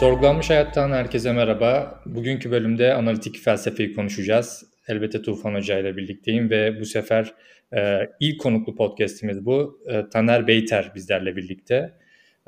[0.00, 2.02] Sorgulanmış Hayattan herkese merhaba.
[2.06, 4.64] Bugünkü bölümde analitik felsefeyi konuşacağız.
[4.88, 7.34] Elbette Tufan Hoca ile birlikteyim ve bu sefer
[7.76, 9.80] e, ilk konuklu podcastimiz bu.
[9.86, 11.98] E, Taner Beyter bizlerle birlikte.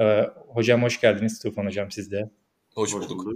[0.01, 2.31] E, hocam hoş geldiniz Tufan Hocam siz de.
[2.75, 3.35] Hoş bulduk.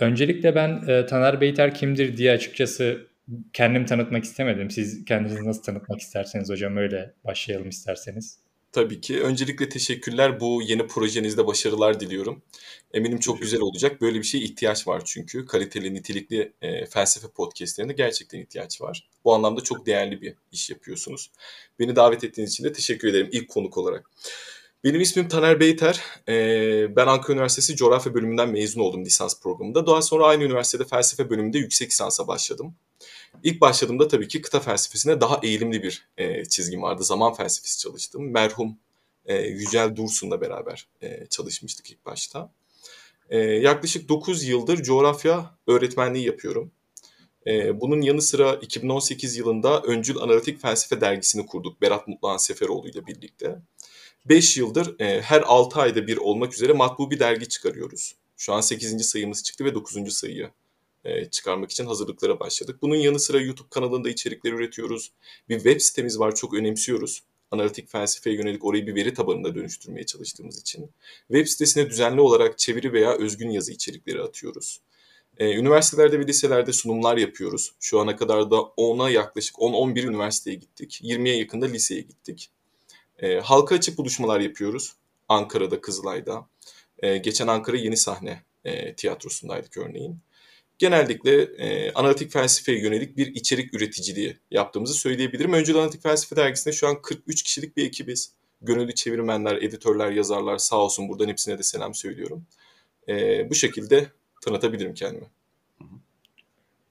[0.00, 3.06] Öncelikle ben e, Taner Beyter kimdir diye açıkçası
[3.52, 4.70] kendim tanıtmak istemedim.
[4.70, 8.43] Siz kendinizi nasıl tanıtmak isterseniz hocam öyle başlayalım isterseniz.
[8.74, 9.22] Tabii ki.
[9.22, 10.40] Öncelikle teşekkürler.
[10.40, 12.42] Bu yeni projenizde başarılar diliyorum.
[12.94, 14.00] Eminim çok güzel olacak.
[14.00, 15.46] Böyle bir şeye ihtiyaç var çünkü.
[15.46, 19.08] Kaliteli, nitelikli e, felsefe podcastlerinde gerçekten ihtiyaç var.
[19.24, 21.30] Bu anlamda çok değerli bir iş yapıyorsunuz.
[21.78, 24.10] Beni davet ettiğiniz için de teşekkür ederim ilk konuk olarak.
[24.84, 26.00] Benim ismim Taner Beyter.
[26.28, 29.86] Ee, ben Ankara Üniversitesi Coğrafya bölümünden mezun oldum lisans programında.
[29.86, 32.74] Daha sonra aynı üniversitede felsefe bölümünde yüksek lisansa başladım.
[33.44, 37.04] İlk başladığımda tabii ki kıta felsefesine daha eğilimli bir e, çizgim vardı.
[37.04, 38.30] Zaman felsefesi çalıştım.
[38.30, 38.78] Merhum
[39.26, 42.52] e, Yücel Dursun'la beraber e, çalışmıştık ilk başta.
[43.30, 46.70] E, yaklaşık 9 yıldır coğrafya öğretmenliği yapıyorum.
[47.46, 53.06] E, bunun yanı sıra 2018 yılında Öncül Analitik Felsefe dergisini kurduk Berat Mutluhan Seferoğlu ile
[53.06, 53.58] birlikte.
[54.24, 58.16] 5 yıldır e, her 6 ayda bir olmak üzere matbu bir dergi çıkarıyoruz.
[58.36, 59.06] Şu an 8.
[59.06, 60.14] sayımız çıktı ve 9.
[60.14, 60.50] sayıyı
[61.30, 62.78] çıkarmak için hazırlıklara başladık.
[62.82, 65.12] Bunun yanı sıra YouTube kanalında içerikler üretiyoruz.
[65.48, 67.22] Bir web sitemiz var çok önemsiyoruz.
[67.50, 70.90] Analitik felsefeye yönelik orayı bir veri tabanına dönüştürmeye çalıştığımız için.
[71.28, 74.80] Web sitesine düzenli olarak çeviri veya özgün yazı içerikleri atıyoruz.
[75.38, 77.74] Ee, üniversitelerde ve liselerde sunumlar yapıyoruz.
[77.80, 81.00] Şu ana kadar da 10'a yaklaşık 10-11 üniversiteye gittik.
[81.02, 82.50] 20'ye yakında liseye gittik.
[83.18, 84.92] Ee, halka açık buluşmalar yapıyoruz.
[85.28, 86.46] Ankara'da, Kızılay'da.
[87.02, 90.18] Geçen Ankara Yeni Sahne e, tiyatrosundaydık örneğin
[90.78, 95.52] genellikle e, analitik felsefeye yönelik bir içerik üreticiliği yaptığımızı söyleyebilirim.
[95.52, 98.34] Öncül Analitik Felsefe Dergisi'nde şu an 43 kişilik bir ekibiz.
[98.62, 102.46] Gönüllü çevirmenler, editörler, yazarlar sağ olsun buradan hepsine de selam söylüyorum.
[103.08, 104.06] E, bu şekilde
[104.42, 105.26] tanıtabilirim kendimi.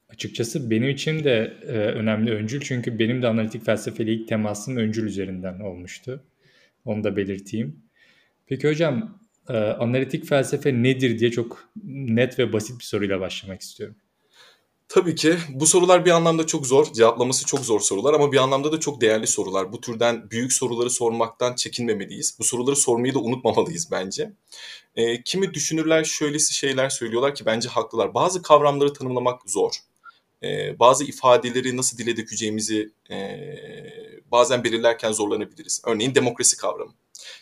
[0.09, 5.05] Açıkçası benim için de e, önemli öncül çünkü benim de analitik felsefeyle ilk temasım öncül
[5.05, 6.23] üzerinden olmuştu.
[6.85, 7.83] Onu da belirteyim.
[8.47, 13.95] Peki hocam e, analitik felsefe nedir diye çok net ve basit bir soruyla başlamak istiyorum.
[14.89, 18.71] Tabii ki bu sorular bir anlamda çok zor, cevaplaması çok zor sorular ama bir anlamda
[18.71, 19.73] da çok değerli sorular.
[19.73, 22.35] Bu türden büyük soruları sormaktan çekinmemeliyiz.
[22.39, 24.33] Bu soruları sormayı da unutmamalıyız bence.
[24.95, 28.13] E, kimi düşünürler şöylesi şeyler söylüyorlar ki bence haklılar.
[28.13, 29.71] Bazı kavramları tanımlamak zor.
[30.43, 33.15] E, bazı ifadeleri nasıl dile dökeceğimizi e,
[34.33, 35.81] bazen belirlerken zorlanabiliriz.
[35.85, 36.93] Örneğin demokrasi kavramı.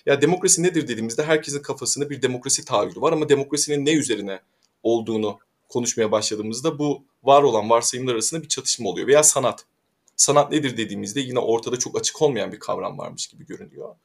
[0.06, 4.40] Ya demokrasi nedir dediğimizde herkesin kafasında bir demokrasi tahayyülü var ama demokrasinin ne üzerine
[4.84, 9.08] olduğunu konuşmaya başladığımızda bu var olan varsayımlar arasında bir çatışma oluyor.
[9.08, 9.66] Veya sanat.
[10.16, 13.96] Sanat nedir dediğimizde yine ortada çok açık olmayan bir kavram varmış gibi görünüyor.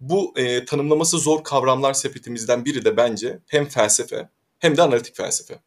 [0.00, 4.28] Bu e, tanımlaması zor kavramlar sepetimizden biri de bence hem felsefe
[4.58, 5.60] hem de analitik felsefe.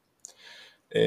[0.96, 1.02] E,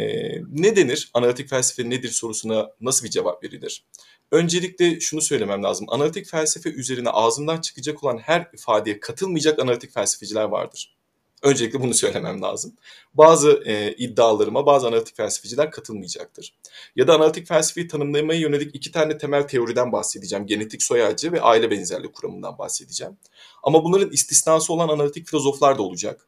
[0.52, 1.10] ne denir?
[1.14, 3.84] Analitik felsefe nedir sorusuna nasıl bir cevap verilir?
[4.32, 5.86] Öncelikle şunu söylemem lazım.
[5.90, 10.94] Analitik felsefe üzerine ağzımdan çıkacak olan her ifadeye katılmayacak analitik felsefeciler vardır.
[11.42, 12.72] Öncelikle bunu söylemem lazım.
[13.14, 16.54] Bazı e, iddialarıma bazı analitik felsefeciler katılmayacaktır.
[16.96, 20.46] Ya da analitik felsefeyi tanımlamaya yönelik iki tane temel teoriden bahsedeceğim.
[20.46, 23.16] Genetik soy ağacı ve aile benzerliği kuramından bahsedeceğim.
[23.62, 26.26] Ama bunların istisnası olan analitik filozoflar da olacak.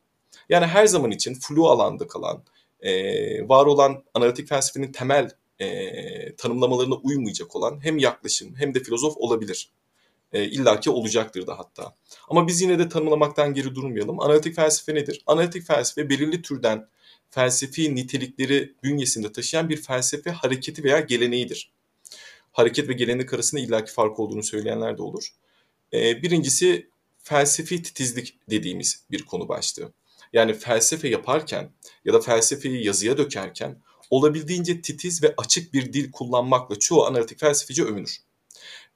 [0.49, 2.43] Yani her zaman için flu alanda kalan,
[2.83, 9.17] e, var olan analitik felsefenin temel e, tanımlamalarına uymayacak olan hem yaklaşım hem de filozof
[9.17, 9.71] olabilir.
[10.33, 11.97] E, İlla ki olacaktır da hatta.
[12.29, 14.21] Ama biz yine de tanımlamaktan geri durmayalım.
[14.21, 15.23] Analitik felsefe nedir?
[15.27, 16.89] Analitik felsefe belirli türden
[17.31, 21.73] felsefi nitelikleri bünyesinde taşıyan bir felsefe hareketi veya geleneğidir.
[22.53, 25.29] Hareket ve gelenek arasında illaki fark olduğunu söyleyenler de olur.
[25.93, 29.93] E, birincisi felsefi titizlik dediğimiz bir konu başlığı.
[30.33, 31.73] Yani felsefe yaparken
[32.05, 37.85] ya da felsefeyi yazıya dökerken olabildiğince titiz ve açık bir dil kullanmakla çoğu analitik felsefeci
[37.85, 38.17] övünür.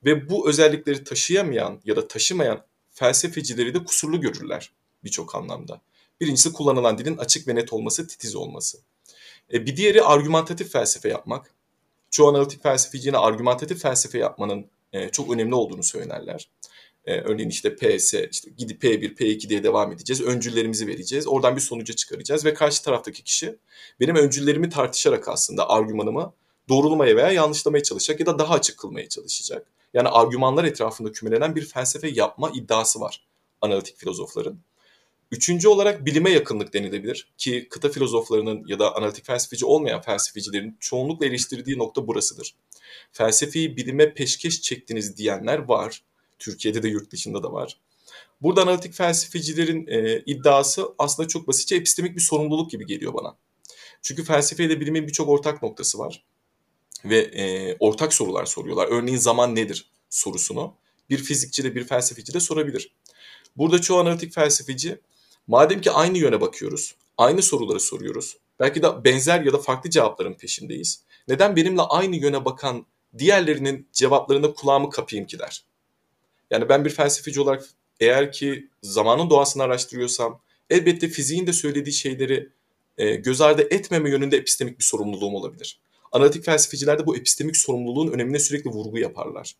[0.05, 4.73] Ve bu özellikleri taşıyamayan ya da taşımayan felsefecileri de kusurlu görürler
[5.05, 5.81] birçok anlamda.
[6.20, 8.79] Birincisi kullanılan dilin açık ve net olması, titiz olması.
[9.53, 11.55] E, bir diğeri argümantatif felsefe yapmak.
[12.11, 16.49] Çoğu analitik felsefeci yine argümantatif felsefe yapmanın e, çok önemli olduğunu söylerler.
[17.06, 20.23] E, örneğin işte PS, işte gidip P1, P2 diye devam edeceğiz.
[20.23, 21.27] Öncüllerimizi vereceğiz.
[21.27, 23.56] Oradan bir sonuca çıkaracağız ve karşı taraftaki kişi
[24.01, 26.33] benim öncüllerimi tartışarak aslında argümanımı
[26.69, 29.67] doğrulamaya veya yanlışlamaya çalışacak ya da daha açık kılmaya çalışacak.
[29.95, 33.25] Yani argümanlar etrafında kümelenen bir felsefe yapma iddiası var
[33.61, 34.59] analitik filozofların.
[35.31, 41.27] Üçüncü olarak bilime yakınlık denilebilir ki kıta filozoflarının ya da analitik felsefeci olmayan felsefecilerin çoğunlukla
[41.27, 42.55] eleştirdiği nokta burasıdır.
[43.12, 46.03] Felsefeyi bilime peşkeş çektiniz diyenler var
[46.39, 47.79] Türkiye'de de yurt dışında da var.
[48.43, 53.37] Burada analitik felsefecilerin e, iddiası aslında çok basitçe epistemik bir sorumluluk gibi geliyor bana.
[54.03, 56.25] Çünkü felsefeyle bilimin birçok ortak noktası var.
[57.05, 58.89] Ve e, ortak sorular soruyorlar.
[58.91, 60.75] Örneğin zaman nedir sorusunu
[61.11, 62.93] bir fizikçi de bir felsefeci de sorabilir.
[63.57, 65.01] Burada çoğu analitik felsefeci
[65.47, 70.35] madem ki aynı yöne bakıyoruz, aynı soruları soruyoruz, belki de benzer ya da farklı cevapların
[70.35, 71.03] peşindeyiz.
[71.29, 72.87] Neden benimle aynı yöne bakan
[73.19, 75.65] diğerlerinin cevaplarına kulağımı kapayım ki der.
[76.55, 77.65] Yani ben bir felsefeci olarak
[78.01, 80.41] eğer ki zamanın doğasını araştırıyorsam
[80.71, 82.49] elbette fiziğin de söylediği şeyleri
[82.99, 85.81] e, göz ardı etmeme yönünde epistemik bir sorumluluğum olabilir.
[86.12, 89.55] Analitik felsefeciler de bu epistemik sorumluluğun önemine sürekli vurgu yaparlar.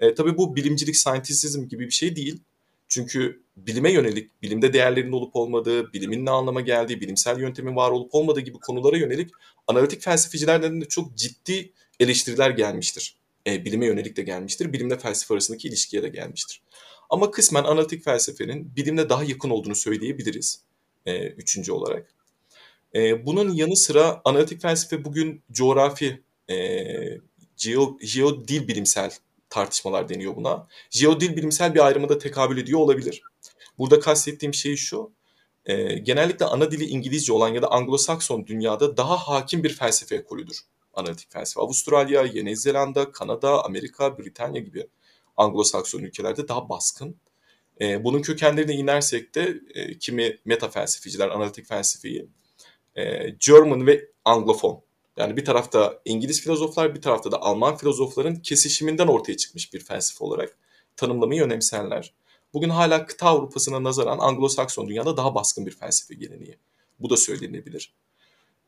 [0.00, 2.40] E, tabii bu bilimcilik, scientism gibi bir şey değil.
[2.88, 8.14] Çünkü bilime yönelik, bilimde değerlerin olup olmadığı, bilimin ne anlama geldiği, bilimsel yöntemin var olup
[8.14, 9.30] olmadığı gibi konulara yönelik
[9.66, 13.16] analitik felsefecilerden de çok ciddi eleştiriler gelmiştir.
[13.46, 16.62] E, bilime yönelik de gelmiştir, bilimle felsefe arasındaki ilişkiye de gelmiştir.
[17.10, 20.62] Ama kısmen analitik felsefenin bilimle daha yakın olduğunu söyleyebiliriz
[21.06, 22.14] e, üçüncü olarak.
[22.94, 26.56] E, bunun yanı sıra analitik felsefe bugün coğrafi, e,
[27.56, 29.10] geo, geodil bilimsel
[29.50, 30.66] tartışmalar deniyor buna.
[30.90, 33.22] Jeodil bilimsel bir ayrıma da tekabül ediyor olabilir.
[33.78, 35.10] Burada kastettiğim şey şu,
[35.66, 40.60] e, genellikle ana dili İngilizce olan ya da Anglo-Sakson dünyada daha hakim bir felsefe ekolüdür
[40.96, 41.60] analitik felsefe.
[41.60, 44.86] Avustralya, Yeni Zelanda, Kanada, Amerika, Britanya gibi
[45.36, 47.16] Anglo-Sakson ülkelerde daha baskın.
[47.80, 52.28] E, bunun kökenlerine inersek de e, kimi meta felsefeciler analitik felsefeyi
[52.94, 54.84] e, German ve Anglofon
[55.16, 60.24] yani bir tarafta İngiliz filozoflar bir tarafta da Alman filozofların kesişiminden ortaya çıkmış bir felsefe
[60.24, 60.56] olarak
[60.96, 62.14] tanımlamayı önemserler.
[62.54, 66.58] Bugün hala kıta Avrupa'sına nazaran Anglo-Sakson dünyada daha baskın bir felsefe geleneği.
[67.00, 67.94] Bu da söylenebilir.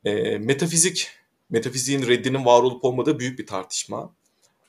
[0.05, 1.09] E, metafizik,
[1.49, 4.15] metafiziğin reddinin var olup olmadığı büyük bir tartışma.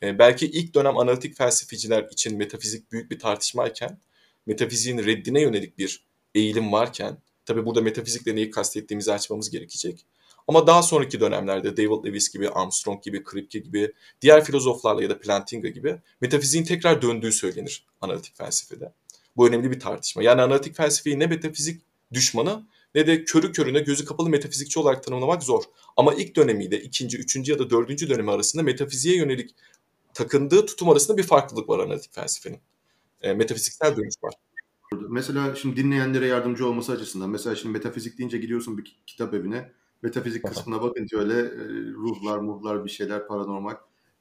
[0.02, 3.98] E, belki ilk dönem analitik felsefeciler için metafizik büyük bir tartışmayken,
[4.46, 6.04] metafiziğin reddine yönelik bir
[6.34, 10.06] eğilim varken, tabi burada metafizikle neyi kastettiğimizi açmamız gerekecek.
[10.48, 13.92] Ama daha sonraki dönemlerde David Lewis gibi, Armstrong gibi, Kripke gibi,
[14.22, 18.92] diğer filozoflarla ya da Plantinga gibi metafiziğin tekrar döndüğü söylenir analitik felsefede.
[19.36, 20.22] Bu önemli bir tartışma.
[20.22, 21.82] Yani analitik felsefeyi ne metafizik
[22.12, 25.62] düşmanı ne de körü körüne gözü kapalı metafizikçi olarak tanımlamak zor.
[25.96, 29.55] Ama ilk dönemiyle ikinci, üçüncü ya da dördüncü dönemi arasında metafiziğe yönelik
[30.14, 32.61] takındığı tutum arasında bir farklılık var analitik felsefenin.
[33.23, 34.35] E, metafiziksel dönüş var.
[35.08, 40.46] Mesela şimdi dinleyenlere yardımcı olması açısından mesela şimdi metafizik deyince gidiyorsun bir kitap evine Metafizik
[40.46, 43.75] kısmına bakınca öyle e, ruhlar, muhlar bir şeyler paranormal.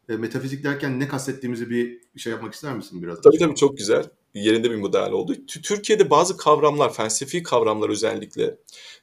[0.09, 3.21] E, metafizik derken ne kastettiğimizi bir şey yapmak ister misin biraz?
[3.21, 4.09] Tabii tabii çok güzel.
[4.33, 5.35] Yerinde bir müdahale oldu.
[5.45, 8.57] Türkiye'de bazı kavramlar, felsefi kavramlar özellikle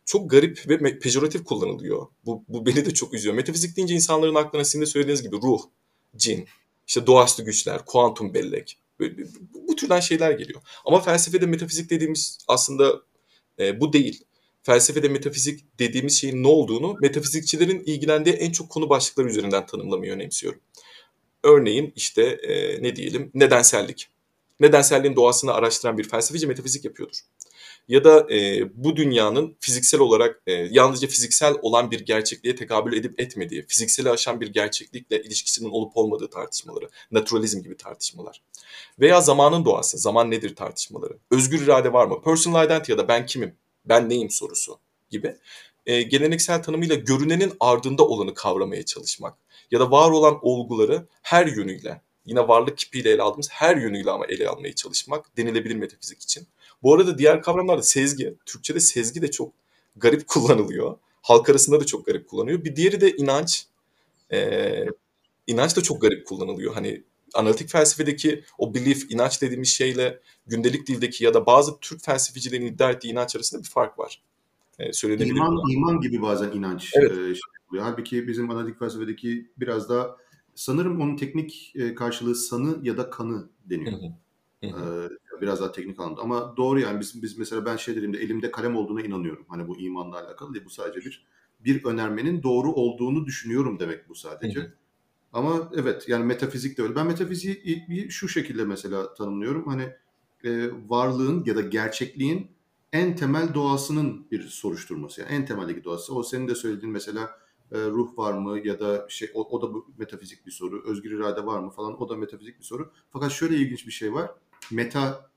[0.04, 2.06] çok garip ve pejoratif kullanılıyor.
[2.26, 3.34] Bu, bu beni de çok üzüyor.
[3.34, 5.60] Metafizik deyince insanların aklına sizin de söylediğiniz gibi ruh,
[6.16, 6.48] cin,
[6.86, 8.78] işte doğaüstü güçler, kuantum bellek.
[9.00, 9.04] Bu,
[9.68, 10.60] bu türden şeyler geliyor.
[10.84, 13.02] Ama felsefede metafizik dediğimiz aslında
[13.58, 14.24] e, bu değil
[14.64, 20.60] felsefede metafizik dediğimiz şeyin ne olduğunu metafizikçilerin ilgilendiği en çok konu başlıkları üzerinden tanımlamayı önemsiyorum.
[21.42, 24.08] Örneğin işte e, ne diyelim nedensellik.
[24.60, 27.20] Nedenselliğin doğasını araştıran bir felsefeci metafizik yapıyordur.
[27.88, 33.20] Ya da e, bu dünyanın fiziksel olarak e, yalnızca fiziksel olan bir gerçekliğe tekabül edip
[33.20, 38.42] etmediği, fizikseli aşan bir gerçeklikle ilişkisinin olup olmadığı tartışmaları, naturalizm gibi tartışmalar.
[39.00, 43.26] Veya zamanın doğası, zaman nedir tartışmaları, özgür irade var mı, personal identity ya da ben
[43.26, 44.78] kimim, ben neyim sorusu
[45.10, 45.36] gibi
[45.86, 49.34] e, geleneksel tanımıyla görünenin ardında olanı kavramaya çalışmak
[49.70, 54.26] ya da var olan olguları her yönüyle yine varlık kipiyle ele aldığımız her yönüyle ama
[54.26, 56.46] ele almaya çalışmak denilebilir metafizik için.
[56.82, 58.34] Bu arada diğer kavramlar da sezgi.
[58.46, 59.52] Türkçe'de sezgi de çok
[59.96, 60.96] garip kullanılıyor.
[61.22, 62.64] Halk arasında da çok garip kullanılıyor.
[62.64, 63.66] Bir diğeri de inanç.
[64.32, 64.86] Ee,
[65.46, 66.74] inanç da çok garip kullanılıyor.
[66.74, 67.02] Hani
[67.34, 72.90] analitik felsefedeki o belief, inanç dediğimiz şeyle gündelik dildeki ya da bazı Türk felsefecilerin iddia
[72.90, 74.22] ettiği inanç arasında bir fark var.
[74.78, 74.90] Ee,
[75.24, 77.10] iman, iman gibi bazen inanç evet.
[77.10, 77.40] e, şey
[77.70, 77.84] oluyor.
[77.84, 80.16] Halbuki bizim analitik felsefedeki biraz daha
[80.54, 83.92] sanırım onun teknik e, karşılığı sanı ya da kanı deniyor.
[83.92, 84.10] Hı hı.
[84.70, 86.20] Hı Ee, biraz daha teknik anlamda.
[86.22, 89.44] Ama doğru yani biz, biz mesela ben şey dediğimde elimde kalem olduğuna inanıyorum.
[89.48, 90.64] Hani bu imanla alakalı değil.
[90.64, 91.24] Bu sadece bir
[91.60, 94.60] bir önermenin doğru olduğunu düşünüyorum demek bu sadece.
[94.60, 94.72] Hı hı.
[95.32, 96.96] Ama evet yani metafizik de öyle.
[96.96, 99.66] Ben metafiziği şu şekilde mesela tanımlıyorum.
[99.66, 99.82] Hani
[100.44, 102.50] e, varlığın ya da gerçekliğin
[102.92, 105.20] en temel doğasının bir soruşturması.
[105.20, 106.14] Yani en temeldeki doğası.
[106.14, 107.38] O senin de söylediğin mesela
[107.72, 110.84] e, ruh var mı ya da şey o, o da bu metafizik bir soru.
[110.86, 112.92] Özgür irade var mı falan o da metafizik bir soru.
[113.10, 114.30] Fakat şöyle ilginç bir şey var.
[114.70, 115.30] Meta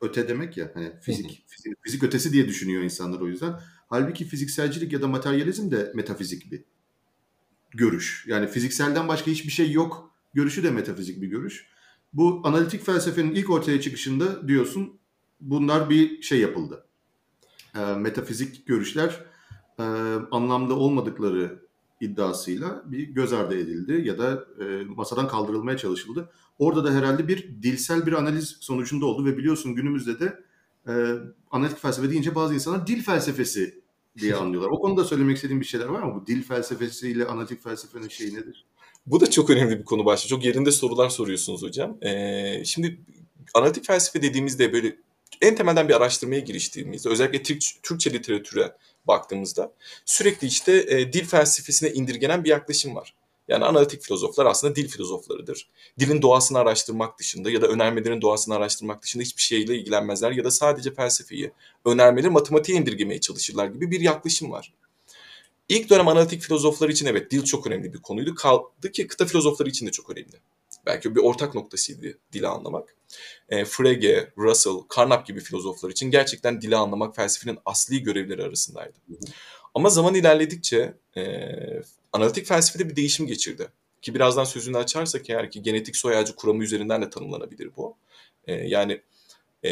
[0.00, 3.60] öte demek ya hani fizik, fizik fizik ötesi diye düşünüyor insanlar o yüzden.
[3.88, 6.64] Halbuki fizikselcilik ya da materyalizm de metafizik bir
[7.70, 8.24] görüş.
[8.28, 11.66] Yani fizikselden başka hiçbir şey yok görüşü de metafizik bir görüş.
[12.12, 14.98] Bu analitik felsefenin ilk ortaya çıkışında diyorsun
[15.40, 16.86] bunlar bir şey yapıldı.
[17.74, 19.26] E, metafizik görüşler
[19.78, 19.82] e,
[20.30, 21.66] anlamda olmadıkları
[22.00, 26.30] iddiasıyla bir göz ardı edildi ya da e, masadan kaldırılmaya çalışıldı.
[26.58, 30.40] Orada da herhalde bir dilsel bir analiz sonucunda oldu ve biliyorsun günümüzde de
[30.88, 30.92] e,
[31.50, 33.82] analitik felsefe deyince bazı insanlar dil felsefesi
[34.18, 34.70] diye anlıyorlar.
[34.70, 36.20] O konuda söylemek istediğim bir şeyler var mı?
[36.20, 38.66] Bu dil felsefesiyle analitik felsefenin şeyi nedir?
[39.06, 40.28] Bu da çok önemli bir konu başlığı.
[40.28, 41.96] Çok yerinde sorular soruyorsunuz hocam.
[42.02, 43.00] Ee, şimdi
[43.54, 44.96] analitik felsefe dediğimizde böyle
[45.40, 48.76] en temelden bir araştırmaya giriştiğimizde özellikle Türk, Türkçe literatüre
[49.06, 49.72] baktığımızda
[50.04, 53.14] sürekli işte e, dil felsefesine indirgenen bir yaklaşım var.
[53.48, 55.68] Yani analitik filozoflar aslında dil filozoflarıdır.
[55.98, 60.50] Dilin doğasını araştırmak dışında ya da önermelerin doğasını araştırmak dışında hiçbir şeyle ilgilenmezler ya da
[60.50, 61.52] sadece felsefeyi,
[61.84, 64.72] önermeleri matematiğe indirgemeye çalışırlar gibi bir yaklaşım var.
[65.68, 68.34] İlk dönem analitik filozoflar için evet dil çok önemli bir konuydu.
[68.34, 70.36] Kaldı ki kıta filozofları için de çok önemli.
[70.86, 72.96] Belki bir ortak noktasıydı dili anlamak.
[73.48, 78.98] E, Frege, Russell, Carnap gibi filozoflar için gerçekten dili anlamak felsefenin asli görevleri arasındaydı.
[79.74, 81.22] Ama zaman ilerledikçe e,
[82.12, 83.68] analitik felsefede bir değişim geçirdi.
[84.02, 87.96] Ki birazdan sözünü açarsak eğer ki genetik soy ağacı kuramı üzerinden de tanımlanabilir bu.
[88.44, 89.02] E, yani
[89.64, 89.70] e,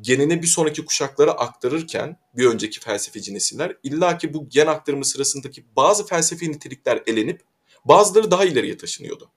[0.00, 6.06] genini bir sonraki kuşaklara aktarırken bir önceki felsefeci nesiller illaki bu gen aktarımı sırasındaki bazı
[6.06, 7.40] felsefi nitelikler elenip
[7.84, 9.30] bazıları daha ileriye taşınıyordu.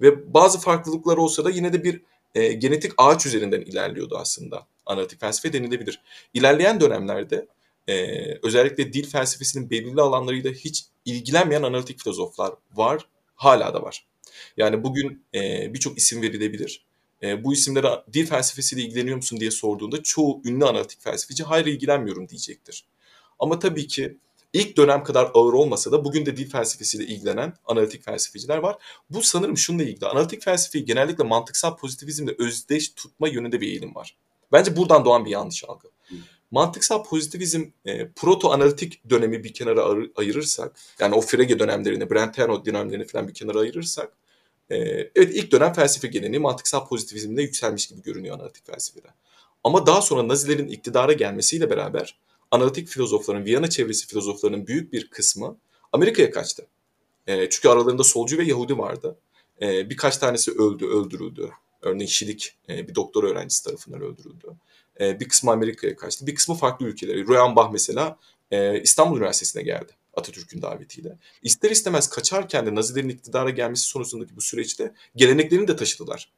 [0.00, 2.02] Ve bazı farklılıklar olsa da yine de bir
[2.34, 6.02] e, genetik ağaç üzerinden ilerliyordu aslında analitik felsefe denilebilir.
[6.34, 7.46] İlerleyen dönemlerde
[7.88, 14.06] e, özellikle dil felsefesinin belirli alanlarıyla hiç ilgilenmeyen analitik filozoflar var, hala da var.
[14.56, 16.86] Yani bugün e, birçok isim verilebilir.
[17.22, 22.28] E, bu isimlere dil felsefesiyle ilgileniyor musun diye sorduğunda çoğu ünlü analitik felsefeci hayır ilgilenmiyorum
[22.28, 22.84] diyecektir.
[23.38, 24.16] Ama tabii ki
[24.52, 28.76] ilk dönem kadar ağır olmasa da bugün de dil felsefesiyle ilgilenen analitik felsefeciler var.
[29.10, 30.06] Bu sanırım şununla ilgili.
[30.06, 34.16] Analitik felsefeyi genellikle mantıksal pozitivizmle özdeş tutma yönünde bir eğilim var.
[34.52, 35.88] Bence buradan doğan bir yanlış algı.
[36.50, 39.84] Mantıksal pozitivizm e, proto analitik dönemi bir kenara
[40.16, 44.12] ayırırsak, yani o Frege dönemlerini, Brentano dönemlerini falan bir kenara ayırırsak,
[44.70, 44.76] e,
[45.14, 49.08] evet ilk dönem felsefe geleneği mantıksal pozitivizmle yükselmiş gibi görünüyor analitik felsefede.
[49.64, 52.18] Ama daha sonra Nazilerin iktidara gelmesiyle beraber
[52.50, 55.56] analitik filozofların, Viyana çevresi filozoflarının büyük bir kısmı
[55.92, 56.66] Amerika'ya kaçtı.
[57.26, 59.18] E, çünkü aralarında solcu ve Yahudi vardı.
[59.62, 61.50] E, birkaç tanesi öldü, öldürüldü.
[61.82, 64.46] Örneğin Şilik e, bir doktor öğrencisi tarafından öldürüldü.
[65.00, 67.26] E, bir kısmı Amerika'ya kaçtı, bir kısmı farklı ülkelere.
[67.26, 68.16] Röyan mesela
[68.50, 71.18] e, İstanbul Üniversitesi'ne geldi Atatürk'ün davetiyle.
[71.42, 76.32] İster istemez kaçarken de Nazilerin iktidara gelmesi sonucundaki bu süreçte geleneklerini de taşıdılar.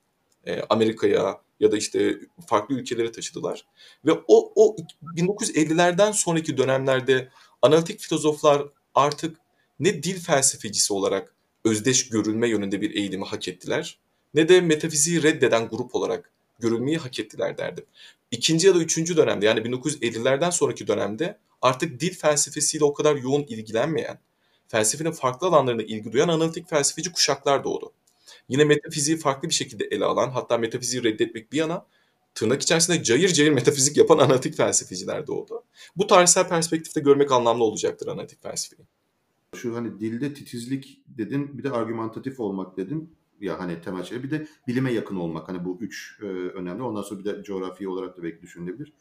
[0.46, 3.66] E, Amerika'ya ya da işte farklı ülkelere taşıdılar.
[4.06, 4.76] Ve o, o
[5.16, 7.28] 1950'lerden sonraki dönemlerde
[7.62, 8.62] analitik filozoflar
[8.94, 9.37] artık
[9.80, 11.34] ne dil felsefecisi olarak
[11.64, 13.99] özdeş görülme yönünde bir eğilimi hak ettiler
[14.34, 17.84] ne de metafiziği reddeden grup olarak görülmeyi hak ettiler derdim.
[18.30, 23.42] İkinci ya da üçüncü dönemde yani 1950'lerden sonraki dönemde artık dil felsefesiyle o kadar yoğun
[23.42, 24.18] ilgilenmeyen,
[24.68, 27.92] felsefenin farklı alanlarına ilgi duyan analitik felsefeci kuşaklar doğdu.
[28.52, 31.87] Yine metafiziği farklı bir şekilde ele alan, hatta metafiziği reddetmek bir yana
[32.35, 35.64] tırnak içerisinde cayır cayır metafizik yapan analitik felsefeciler doğdu.
[35.97, 38.87] Bu tarihsel perspektifte görmek anlamlı olacaktır analitik felsefeyi.
[39.56, 44.23] Şu hani dilde titizlik dedin, bir de argümantatif olmak dedin ya hani temel şey.
[44.23, 45.49] Bir de bilime yakın olmak.
[45.49, 46.82] Hani bu üç e, önemli.
[46.82, 48.92] Ondan sonra bir de coğrafi olarak da belki düşünülebilir.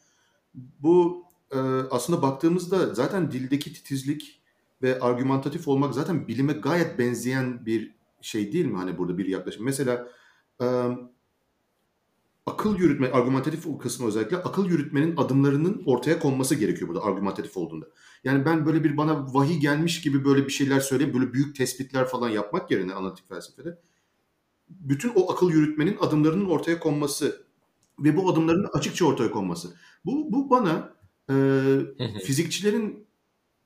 [0.54, 1.58] Bu e,
[1.90, 4.40] aslında baktığımızda zaten dildeki titizlik
[4.82, 8.76] ve argümantatif olmak zaten bilime gayet benzeyen bir şey değil mi?
[8.76, 9.64] Hani burada bir yaklaşım.
[9.64, 10.08] Mesela
[10.62, 10.66] e,
[12.46, 17.86] akıl yürütme, argümantatif kısmı özellikle akıl yürütmenin adımlarının ortaya konması gerekiyor burada argümantatif olduğunda.
[18.24, 22.06] Yani ben böyle bir bana vahiy gelmiş gibi böyle bir şeyler söyleyip böyle büyük tespitler
[22.06, 23.78] falan yapmak yerine analitik felsefede
[24.80, 27.46] bütün o akıl yürütmenin adımlarının ortaya konması
[27.98, 29.76] ve bu adımların açıkça ortaya konması.
[30.04, 30.94] Bu, bu bana
[31.30, 31.34] e,
[32.24, 33.06] fizikçilerin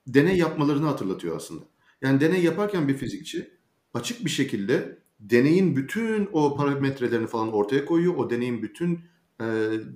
[0.07, 1.65] deney yapmalarını hatırlatıyor aslında.
[2.03, 3.56] Yani deney yaparken bir fizikçi
[3.97, 8.17] açık bir şekilde deneyin bütün o parametrelerini falan ortaya koyuyor.
[8.17, 9.01] O deneyin bütün
[9.41, 9.45] e,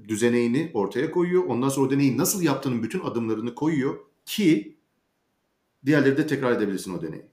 [0.09, 1.45] düzeneğini ortaya koyuyor.
[1.45, 3.95] Ondan sonra o deneyi nasıl yaptığının bütün adımlarını koyuyor
[4.27, 4.77] ki
[5.87, 7.31] diğerleri de tekrar edebilirsin o deneyi.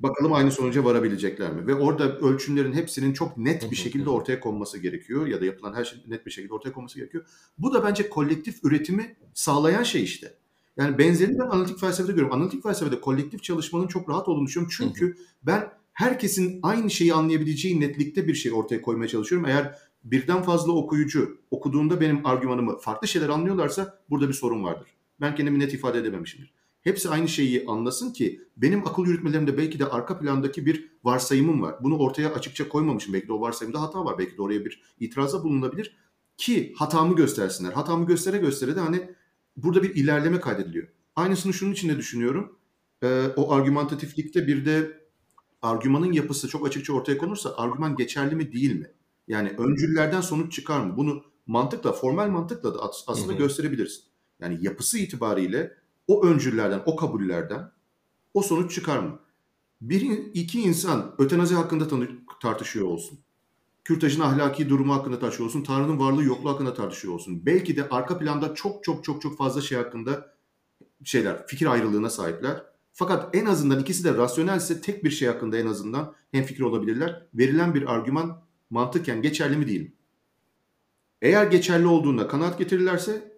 [0.00, 1.66] Bakalım aynı sonuca varabilecekler mi?
[1.66, 5.84] Ve orada ölçümlerin hepsinin çok net bir şekilde ortaya konması gerekiyor ya da yapılan her
[5.84, 7.24] şey net bir şekilde ortaya konması gerekiyor.
[7.58, 10.34] Bu da bence kolektif üretimi sağlayan şey işte.
[10.76, 12.36] Yani benzerini ben analitik felsefede görüyorum.
[12.36, 14.72] Analitik felsefede kolektif çalışmanın çok rahat olduğunu düşünüyorum.
[14.78, 19.48] Çünkü ben herkesin aynı şeyi anlayabileceği netlikte bir şey ortaya koymaya çalışıyorum.
[19.48, 24.88] Eğer birden fazla okuyucu okuduğunda benim argümanımı farklı şeyler anlıyorlarsa burada bir sorun vardır.
[25.20, 29.86] Ben kendimi net ifade edememişimdir hepsi aynı şeyi anlasın ki benim akıl yürütmelerimde belki de
[29.86, 31.74] arka plandaki bir varsayımım var.
[31.82, 33.14] Bunu ortaya açıkça koymamışım.
[33.14, 34.18] Belki de o varsayımda hata var.
[34.18, 35.96] Belki de oraya bir itirazda bulunabilir.
[36.36, 37.72] ki hatamı göstersinler.
[37.72, 39.10] Hatamı göstere göstere de hani
[39.56, 40.88] burada bir ilerleme kaydediliyor.
[41.16, 42.58] Aynısını şunun için de düşünüyorum.
[43.02, 45.01] Ee, o argümantatiflikte bir de
[45.62, 48.90] argümanın yapısı çok açıkça ortaya konursa argüman geçerli mi değil mi?
[49.28, 50.96] Yani öncüllerden sonuç çıkar mı?
[50.96, 53.38] Bunu mantıkla, formal mantıkla da aslında hı hı.
[53.38, 54.04] gösterebilirsin.
[54.40, 55.74] Yani yapısı itibariyle
[56.08, 57.70] o öncüllerden, o kabullerden
[58.34, 59.18] o sonuç çıkar mı?
[59.80, 60.00] Bir,
[60.34, 61.88] iki insan ötenazi hakkında
[62.42, 63.18] tartışıyor olsun.
[63.84, 65.62] Kürtajın ahlaki durumu hakkında tartışıyor olsun.
[65.62, 67.46] Tanrı'nın varlığı yokluğu hakkında tartışıyor olsun.
[67.46, 70.34] Belki de arka planda çok çok çok çok fazla şey hakkında
[71.04, 72.71] şeyler, fikir ayrılığına sahipler.
[72.92, 77.26] Fakat en azından ikisi de rasyonelse tek bir şey hakkında en azından hem fikir olabilirler.
[77.34, 79.92] Verilen bir argüman mantıken geçerli mi değil mi?
[81.22, 83.32] Eğer geçerli olduğunda kanaat getirirlerse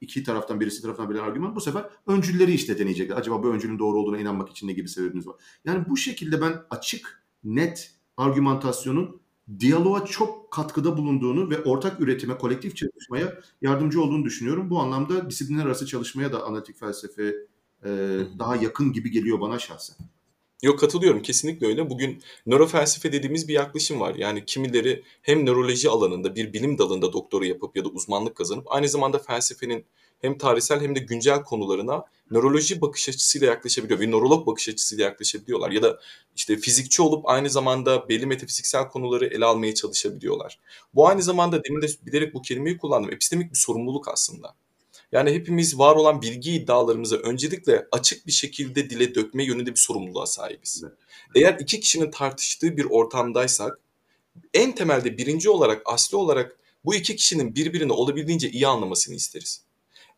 [0.00, 3.16] iki taraftan birisi tarafından bir argüman bu sefer öncülleri işte deneyecekler.
[3.16, 5.36] Acaba bu öncülün doğru olduğuna inanmak için ne gibi sebebimiz var?
[5.64, 9.20] Yani bu şekilde ben açık, net argümantasyonun
[9.58, 14.70] diyaloğa çok katkıda bulunduğunu ve ortak üretime, kolektif çalışmaya yardımcı olduğunu düşünüyorum.
[14.70, 17.34] Bu anlamda disiplinler arası çalışmaya da analitik felsefe
[17.84, 17.88] e,
[18.38, 19.96] daha yakın gibi geliyor bana şahsen.
[20.62, 21.90] Yok katılıyorum kesinlikle öyle.
[21.90, 24.14] Bugün nörofelsefe dediğimiz bir yaklaşım var.
[24.14, 28.88] Yani kimileri hem nöroloji alanında bir bilim dalında doktora yapıp ya da uzmanlık kazanıp aynı
[28.88, 29.84] zamanda felsefenin
[30.20, 34.00] hem tarihsel hem de güncel konularına nöroloji bakış açısıyla yaklaşabiliyor.
[34.00, 35.70] Bir nörolog bakış açısıyla yaklaşabiliyorlar.
[35.70, 36.00] Ya da
[36.36, 40.58] işte fizikçi olup aynı zamanda belli metafiziksel konuları ele almaya çalışabiliyorlar.
[40.94, 43.12] Bu aynı zamanda demin de bilerek bu kelimeyi kullandım.
[43.12, 44.54] Epistemik bir sorumluluk aslında.
[45.12, 50.26] Yani hepimiz var olan bilgi iddialarımızı öncelikle açık bir şekilde dile dökme yönünde bir sorumluluğa
[50.26, 50.84] sahibiz.
[51.34, 53.78] Eğer iki kişinin tartıştığı bir ortamdaysak
[54.54, 59.62] en temelde birinci olarak, asli olarak bu iki kişinin birbirini olabildiğince iyi anlamasını isteriz.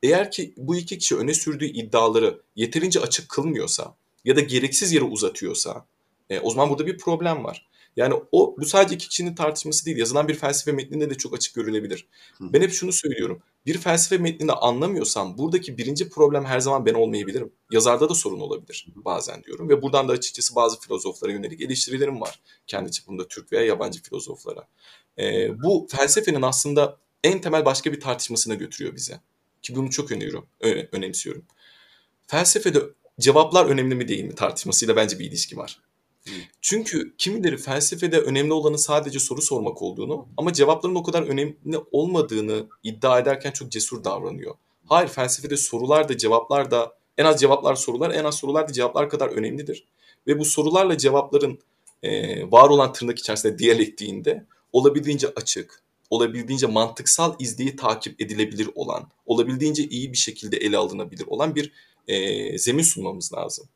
[0.03, 5.05] Eğer ki bu iki kişi öne sürdüğü iddiaları yeterince açık kılmıyorsa ya da gereksiz yere
[5.05, 5.87] uzatıyorsa
[6.31, 7.67] e, o zaman burada bir problem var.
[7.97, 9.97] Yani o bu sadece iki kişinin tartışması değil.
[9.97, 12.09] Yazılan bir felsefe metninde de çok açık görülebilir.
[12.39, 12.53] Hı.
[12.53, 13.43] Ben hep şunu söylüyorum.
[13.67, 17.53] Bir felsefe metnini anlamıyorsam buradaki birinci problem her zaman ben olmayabilirim.
[17.71, 19.69] Yazarda da sorun olabilir bazen diyorum.
[19.69, 22.41] Ve buradan da açıkçası bazı filozoflara yönelik eleştirilerim var.
[22.67, 24.69] Kendi çapımda Türk veya yabancı filozoflara.
[25.19, 29.21] Ee, bu felsefenin aslında en temel başka bir tartışmasına götürüyor bize.
[29.63, 30.47] Ki bunu çok öneriyorum,
[30.93, 31.45] önemsiyorum.
[32.27, 32.81] Felsefede
[33.21, 35.81] cevaplar önemli mi değil mi tartışmasıyla bence bir ilişki var.
[36.61, 42.67] Çünkü kimileri felsefede önemli olanın sadece soru sormak olduğunu ama cevapların o kadar önemli olmadığını
[42.83, 44.55] iddia ederken çok cesur davranıyor.
[44.87, 49.11] Hayır felsefede sorular da cevaplar da en az cevaplar sorular en az sorular da cevaplar
[49.11, 49.85] kadar önemlidir.
[50.27, 51.59] Ve bu sorularla cevapların
[52.03, 59.83] e, var olan tırnak içerisinde diyalektiğinde olabildiğince açık, olabildiğince mantıksal izleyi takip edilebilir olan, olabildiğince
[59.85, 61.73] iyi bir şekilde ele alınabilir olan bir
[62.09, 63.69] e, zemin sunmamız lazım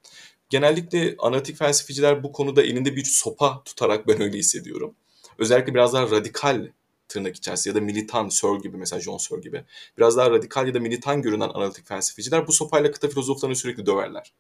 [0.51, 4.95] genellikle analitik felsefeciler bu konuda elinde bir sopa tutarak ben öyle hissediyorum.
[5.39, 6.69] Özellikle biraz daha radikal
[7.09, 9.65] tırnak içerisinde ya da militan Searle gibi mesela John Searle gibi
[9.99, 14.33] biraz daha radikal ya da militan görünen analitik felsefeciler bu sopayla kıta filozoflarını sürekli döverler.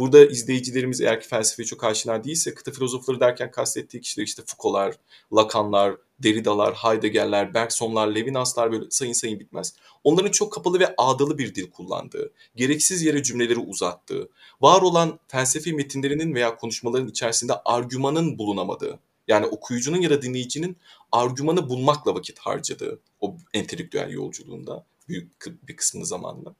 [0.00, 4.96] Burada izleyicilerimiz eğer ki felsefeye çok aşina değilse kıta filozofları derken kastettiği kişiler işte Foucault'lar,
[5.32, 9.74] Lacan'lar, Derrida'lar, Heidegger'ler, Bergson'lar, Levinas'lar böyle sayın sayın bitmez.
[10.04, 14.28] Onların çok kapalı ve ağdalı bir dil kullandığı, gereksiz yere cümleleri uzattığı,
[14.60, 20.76] var olan felsefi metinlerinin veya konuşmaların içerisinde argümanın bulunamadığı, yani okuyucunun ya da dinleyicinin
[21.12, 25.32] argümanı bulmakla vakit harcadığı o entelektüel yolculuğunda büyük
[25.68, 26.54] bir kısmını zamanla.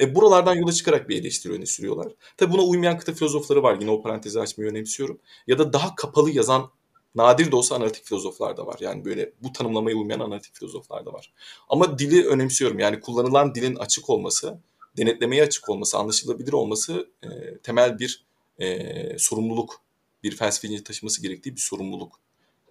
[0.00, 2.12] E, buralardan yola çıkarak bir eleştiri öne sürüyorlar.
[2.36, 3.76] Tabi buna uymayan kıta filozofları var.
[3.80, 5.18] Yine o parantezi açmayı önemsiyorum.
[5.46, 6.70] Ya da daha kapalı yazan
[7.14, 8.76] nadir de olsa analitik filozoflar da var.
[8.80, 11.32] Yani böyle bu tanımlamaya uymayan analitik filozoflar da var.
[11.68, 12.78] Ama dili önemsiyorum.
[12.78, 14.58] Yani kullanılan dilin açık olması,
[14.96, 18.24] denetlemeye açık olması, anlaşılabilir olması e, temel bir
[18.58, 19.80] e, sorumluluk.
[20.22, 22.20] Bir felsefeci taşıması gerektiği bir sorumluluk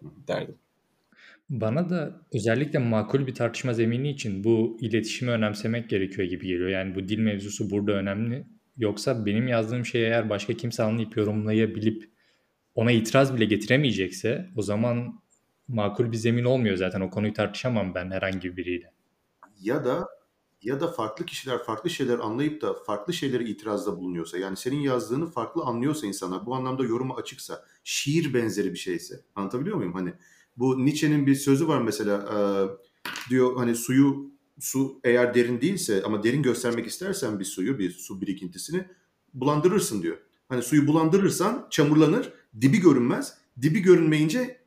[0.02, 0.56] derdim.
[1.52, 6.70] Bana da özellikle makul bir tartışma zemini için bu iletişimi önemsemek gerekiyor gibi geliyor.
[6.70, 8.48] Yani bu dil mevzusu burada önemli.
[8.78, 12.12] Yoksa benim yazdığım şeyi eğer başka kimse anlayıp yorumlayabilip
[12.76, 15.22] ona itiraz bile getiremeyecekse o zaman
[15.68, 17.02] makul bir zemin olmuyor zaten.
[17.02, 18.94] O konuyu tartışamam ben herhangi biriyle.
[19.62, 20.08] Ya da
[20.62, 25.32] ya da farklı kişiler farklı şeyler anlayıp da farklı şeylere itirazda bulunuyorsa yani senin yazdığını
[25.32, 29.94] farklı anlıyorsa insanlar bu anlamda yoruma açıksa şiir benzeri bir şeyse anlatabiliyor muyum?
[29.94, 30.14] Hani
[30.58, 32.38] bu Nietzsche'nin bir sözü var mesela e,
[33.30, 38.22] diyor hani suyu su eğer derin değilse ama derin göstermek istersen bir suyu bir su
[38.22, 38.86] birikintisini
[39.34, 40.18] bulandırırsın diyor.
[40.50, 43.34] Hani suyu bulandırırsan çamurlanır, dibi görünmez.
[43.62, 44.62] Dibi görünmeyince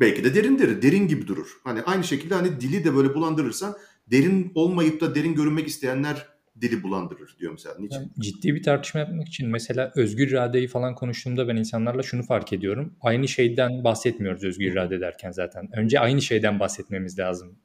[0.00, 1.60] belki de derindir, derin gibi durur.
[1.64, 3.76] Hani aynı şekilde hani dili de böyle bulandırırsan
[4.10, 7.74] derin olmayıp da derin görünmek isteyenler dili bulandırır diyor mesela.
[7.78, 7.96] Niçin?
[7.96, 12.52] Yani ciddi bir tartışma yapmak için mesela özgür iradeyi falan konuştuğumda ben insanlarla şunu fark
[12.52, 12.96] ediyorum.
[13.00, 15.68] Aynı şeyden bahsetmiyoruz özgür irade derken zaten.
[15.76, 17.58] Önce aynı şeyden bahsetmemiz lazım.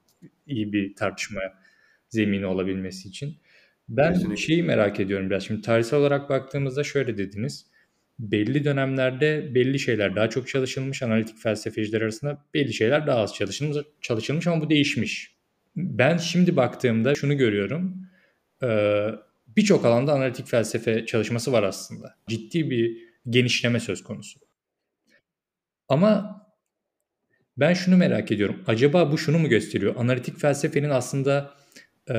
[0.48, 1.42] iyi bir tartışma
[2.10, 3.38] zemini olabilmesi için.
[3.90, 4.38] Ben Kesinlikle.
[4.38, 5.44] şeyi merak ediyorum biraz.
[5.44, 7.66] Şimdi tarihsel olarak baktığımızda şöyle dediniz.
[8.20, 11.04] Belli dönemlerde belli şeyler daha çok çalışılmış.
[11.04, 15.36] Analitik felsefeciler arasında belli şeyler daha az çalışılmış, çalışılmış ama bu değişmiş.
[15.76, 18.11] Ben şimdi baktığımda şunu görüyorum.
[18.64, 19.08] Ee,
[19.58, 22.16] birçok alanda analitik felsefe çalışması var aslında.
[22.28, 22.98] Ciddi bir
[23.30, 24.40] genişleme söz konusu.
[25.90, 26.42] Ama
[27.58, 28.64] ben şunu merak ediyorum.
[28.68, 29.96] Acaba bu şunu mu gösteriyor?
[29.98, 31.54] Analitik felsefenin aslında
[32.10, 32.16] e,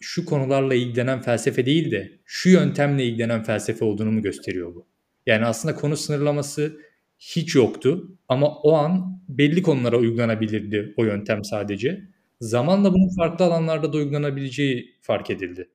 [0.00, 4.86] şu konularla ilgilenen felsefe değil de şu yöntemle ilgilenen felsefe olduğunu mu gösteriyor bu?
[5.26, 6.80] Yani aslında konu sınırlaması
[7.18, 12.13] hiç yoktu ama o an belli konulara uygulanabilirdi o yöntem sadece.
[12.40, 15.70] Zamanla bunun farklı alanlarda da uygulanabileceği fark edildi.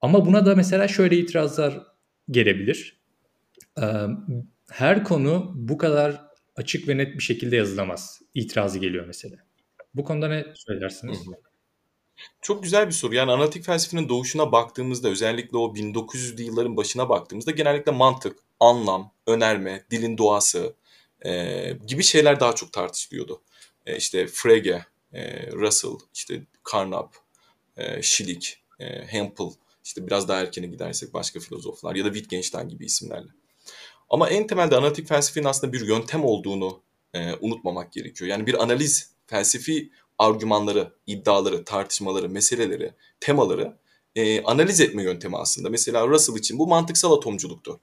[0.00, 1.86] Ama buna da mesela şöyle itirazlar
[2.30, 3.00] gelebilir.
[4.70, 6.24] Her konu bu kadar
[6.56, 8.22] açık ve net bir şekilde yazılamaz.
[8.34, 9.36] İtirazı geliyor mesela.
[9.94, 11.18] Bu konuda ne söylersiniz?
[12.42, 13.14] Çok güzel bir soru.
[13.14, 19.84] Yani analitik felsefenin doğuşuna baktığımızda özellikle o 1900'lü yılların başına baktığımızda genellikle mantık, anlam, önerme,
[19.90, 20.74] dilin doğası
[21.26, 23.42] e, gibi şeyler daha çok tartışılıyordu.
[23.86, 27.14] E, işte Frege, e, Russell, işte Carnap,
[27.76, 28.42] e, Schilling,
[28.80, 29.46] e, Hempel,
[29.84, 33.28] işte biraz daha erkene gidersek başka filozoflar ya da Wittgenstein gibi isimlerle.
[34.10, 36.82] Ama en temelde analitik felsefenin aslında bir yöntem olduğunu
[37.14, 38.30] e, unutmamak gerekiyor.
[38.30, 43.76] Yani bir analiz, felsefi argümanları, iddiaları, tartışmaları, meseleleri, temaları
[44.16, 45.70] e, analiz etme yöntemi aslında.
[45.70, 47.80] Mesela Russell için bu mantıksal atomculuktu.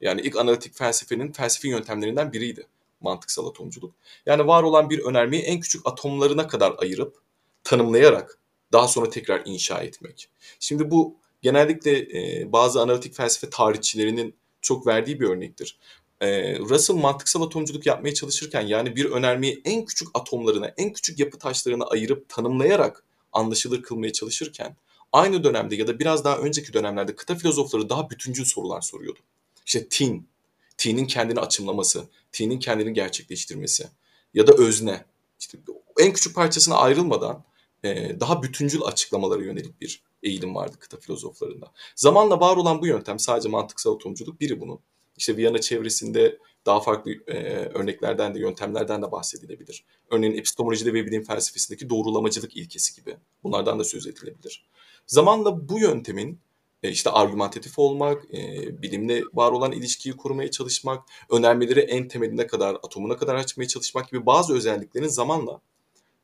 [0.00, 2.66] Yani ilk analitik felsefenin felsefi yöntemlerinden biriydi
[3.04, 3.94] mantıksal atomculuk.
[4.26, 7.16] Yani var olan bir önermeyi en küçük atomlarına kadar ayırıp
[7.64, 8.38] tanımlayarak
[8.72, 10.28] daha sonra tekrar inşa etmek.
[10.60, 15.78] Şimdi bu genellikle e, bazı analitik felsefe tarihçilerinin çok verdiği bir örnektir.
[16.20, 21.38] Ee, Russell mantıksal atomculuk yapmaya çalışırken yani bir önermeyi en küçük atomlarına, en küçük yapı
[21.38, 24.76] taşlarına ayırıp tanımlayarak anlaşılır kılmaya çalışırken
[25.12, 29.18] aynı dönemde ya da biraz daha önceki dönemlerde kıta filozofları daha bütüncül sorular soruyordu.
[29.66, 30.28] İşte tin,
[30.76, 33.86] tinin kendini açımlaması, tinin kendini gerçekleştirmesi
[34.34, 35.04] ya da özne.
[35.40, 35.58] İşte
[36.00, 37.44] en küçük parçasına ayrılmadan
[37.84, 41.72] e, daha bütüncül açıklamalara yönelik bir eğilim vardı kıta filozoflarında.
[41.96, 44.80] Zamanla var olan bu yöntem sadece mantıksal atomculuk biri bunun.
[45.16, 47.34] İşte Viyana çevresinde daha farklı e,
[47.74, 49.84] örneklerden de yöntemlerden de bahsedilebilir.
[50.10, 54.64] Örneğin epistemolojide ve bilim felsefesindeki doğrulamacılık ilkesi gibi bunlardan da söz edilebilir.
[55.06, 56.40] Zamanla bu yöntemin
[56.90, 63.16] işte argümantatif olmak, e, bilimle var olan ilişkiyi kurmaya çalışmak, önermeleri en temeline kadar, atomuna
[63.16, 65.60] kadar açmaya çalışmak gibi bazı özelliklerin zamanla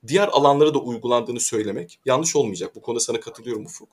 [0.07, 2.77] diğer alanlara da uygulandığını söylemek yanlış olmayacak.
[2.77, 3.89] Bu konuda sana katılıyorum Ufuk.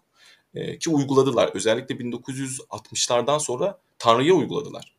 [0.54, 1.52] E, ki uyguladılar.
[1.54, 4.96] Özellikle 1960'lardan sonra Tanrı'ya uyguladılar.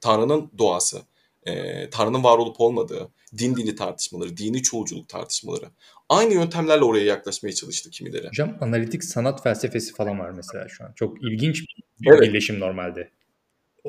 [0.00, 1.02] Tanrı'nın doğası,
[1.46, 5.70] e, Tanrı'nın var olup olmadığı, din dili tartışmaları, dini çoğulculuk tartışmaları.
[6.10, 8.28] Aynı yöntemlerle oraya yaklaşmaya çalıştı kimileri.
[8.28, 10.92] Hocam analitik sanat felsefesi falan var mesela şu an.
[10.92, 11.64] Çok ilginç
[12.00, 12.22] bir evet.
[12.22, 13.10] birleşim normalde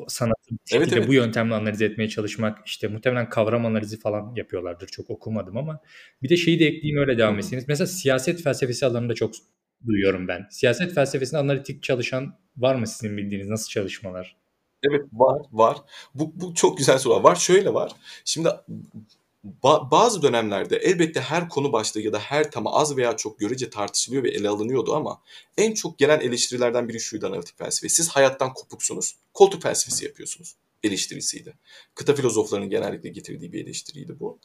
[0.08, 1.08] sanatı bir evet, evet.
[1.08, 4.86] bu yöntemle analiz etmeye çalışmak işte muhtemelen kavram analizi falan yapıyorlardır.
[4.86, 5.80] Çok okumadım ama
[6.22, 7.68] bir de şeyi de ekleyeyim öyle devam etseniz.
[7.68, 9.34] Mesela siyaset felsefesi alanında çok
[9.86, 10.46] duyuyorum ben.
[10.50, 14.36] Siyaset felsefesinde analitik çalışan var mı sizin bildiğiniz nasıl çalışmalar?
[14.90, 15.76] Evet var var.
[16.14, 17.36] Bu, bu çok güzel soru var.
[17.36, 17.92] Şöyle var.
[18.24, 18.48] Şimdi
[19.44, 23.70] ba- bazı dönemlerde elbette her konu başlığı ya da her tema az veya çok görece
[23.70, 25.22] tartışılıyor ve ele alınıyordu ama
[25.56, 27.88] en çok gelen eleştirilerden biri şuydu analitik felsefe.
[27.88, 31.54] Siz hayattan kopuksunuz, koltuk felsefesi yapıyorsunuz eleştirisiydi.
[31.94, 34.38] Kıta filozoflarının genellikle getirdiği bir eleştiriydi bu.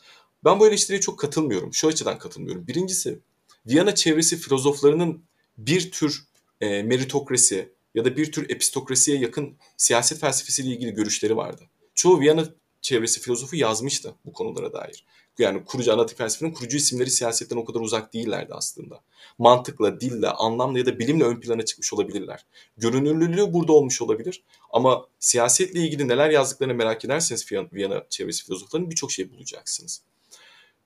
[0.44, 1.74] Ben bu eleştiriye çok katılmıyorum.
[1.74, 2.68] Şu açıdan katılmıyorum.
[2.68, 3.20] Birincisi,
[3.68, 5.24] Viyana çevresi filozoflarının
[5.58, 6.24] bir tür
[6.62, 11.64] e, meritokrasi ya da bir tür epistokrasiye yakın siyaset felsefesiyle ilgili görüşleri vardı.
[11.96, 12.46] Çoğu Viyana
[12.88, 15.06] çevresi filozofu yazmıştı bu konulara dair.
[15.40, 19.02] Yani kurucu analitik felsefenin kurucu isimleri siyasetten o kadar uzak değillerdi aslında.
[19.38, 22.46] Mantıkla, dille, anlamla ya da bilimle ön plana çıkmış olabilirler.
[22.78, 29.12] Görünürlülüğü burada olmuş olabilir ama siyasetle ilgili neler yazdıklarını merak ederseniz Viyana çevresi filozoflarının birçok
[29.12, 30.02] şey bulacaksınız.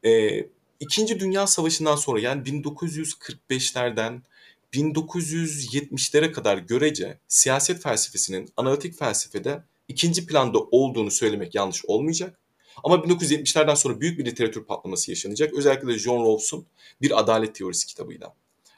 [0.05, 0.45] Ee,
[0.79, 4.21] İkinci Dünya Savaşı'ndan sonra yani 1945'lerden
[4.73, 12.39] 1970'lere kadar görece siyaset felsefesinin analitik felsefede ikinci planda olduğunu söylemek yanlış olmayacak.
[12.83, 15.53] Ama 1970'lerden sonra büyük bir literatür patlaması yaşanacak.
[15.53, 16.65] Özellikle de John Rawls'un
[17.01, 18.33] Bir Adalet Teorisi kitabıyla.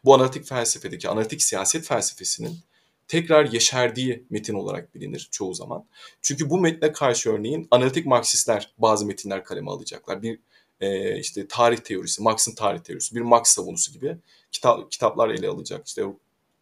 [0.05, 2.59] Bu analitik felsefedeki, analitik siyaset felsefesinin
[3.07, 5.85] tekrar yeşerdiği metin olarak bilinir çoğu zaman.
[6.21, 10.21] Çünkü bu metne karşı örneğin analitik Marksistler bazı metinler kaleme alacaklar.
[10.21, 10.39] Bir
[10.81, 14.17] e, işte tarih teorisi, Marx'ın tarih teorisi, bir Marx savunusu gibi
[14.51, 15.87] kitap, kitaplar ele alacak.
[15.87, 16.03] İşte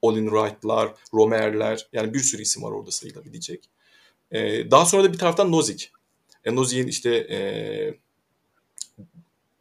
[0.02, 3.70] Olin Wright'lar, Romer'ler yani bir sürü isim var orada sayılabilecek.
[4.32, 5.92] E, daha sonra da bir taraftan Nozick.
[6.46, 7.38] E, Nozick'in işte e,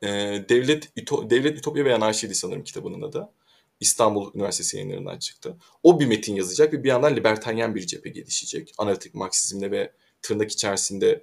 [0.02, 0.08] e,
[0.48, 3.28] Devlet, Üto, Devlet Ütopya ve Anarşiydi sanırım kitabının adı.
[3.80, 5.56] İstanbul Üniversitesi yayınlarından çıktı.
[5.82, 8.72] O bir metin yazacak ve bir yandan libertaryen bir cephe gelişecek.
[8.78, 11.22] Analitik Marksizmle ve tırnak içerisinde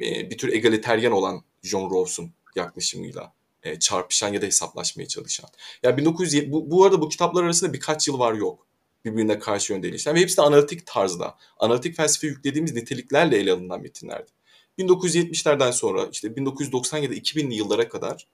[0.00, 5.50] e, bir tür egaliteryen olan John Rawls'un yaklaşımıyla e, çarpışan ya da hesaplaşmaya çalışan.
[5.82, 8.66] Yani 1907, bu, bu arada bu kitaplar arasında birkaç yıl var yok
[9.04, 13.82] birbirine karşı yönde ilişkiler ve hepsi de analitik tarzda, analitik felsefe yüklediğimiz niteliklerle ele alınan
[13.82, 14.30] metinlerdi.
[14.78, 18.26] 1970'lerden sonra işte 1990 ya da 2000'li yıllara kadar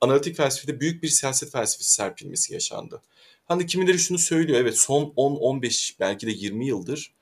[0.00, 3.02] analitik felsefede büyük bir siyaset felsefesi serpilmesi yaşandı.
[3.44, 7.14] Hani kimileri şunu söylüyor, evet son 10-15 belki de 20 yıldır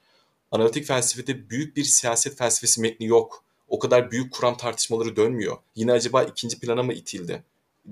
[0.53, 3.45] analitik felsefede büyük bir siyaset felsefesi metni yok.
[3.69, 5.57] O kadar büyük kuram tartışmaları dönmüyor.
[5.75, 7.45] Yine acaba ikinci plana mı itildi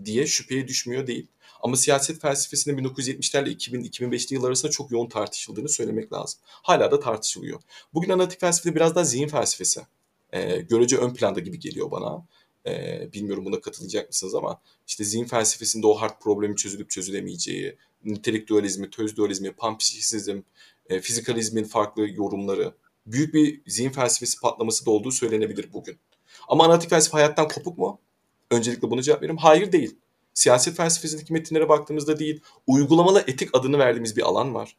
[0.05, 1.27] diye şüpheye düşmüyor değil.
[1.63, 6.41] Ama siyaset felsefesinin 1970'lerle 2000-2005'li yıllar arasında çok yoğun tartışıldığını söylemek lazım.
[6.45, 7.61] Hala da tartışılıyor.
[7.95, 9.81] Bugün analitik felsefede biraz daha zihin felsefesi.
[10.33, 12.27] E, görece ön planda gibi geliyor bana.
[12.67, 18.49] E, bilmiyorum buna katılacak mısınız ama işte zihin felsefesinde o hard problemi çözülüp çözülemeyeceği, nitelik
[18.49, 20.41] dualizmi, töz dualizmi, panpsikizm,
[20.89, 22.75] e, fizikalizmin farklı yorumları,
[23.07, 25.99] büyük bir zihin felsefesi patlaması da olduğu söylenebilir bugün.
[26.49, 28.01] Ama analitik felsefe hayattan kopuk mu?
[28.51, 29.37] Öncelikle bunu cevap veririm.
[29.37, 29.97] Hayır değil.
[30.35, 34.77] Siyaset felsefesindeki metinlere baktığımızda değil, uygulamalı etik adını verdiğimiz bir alan var.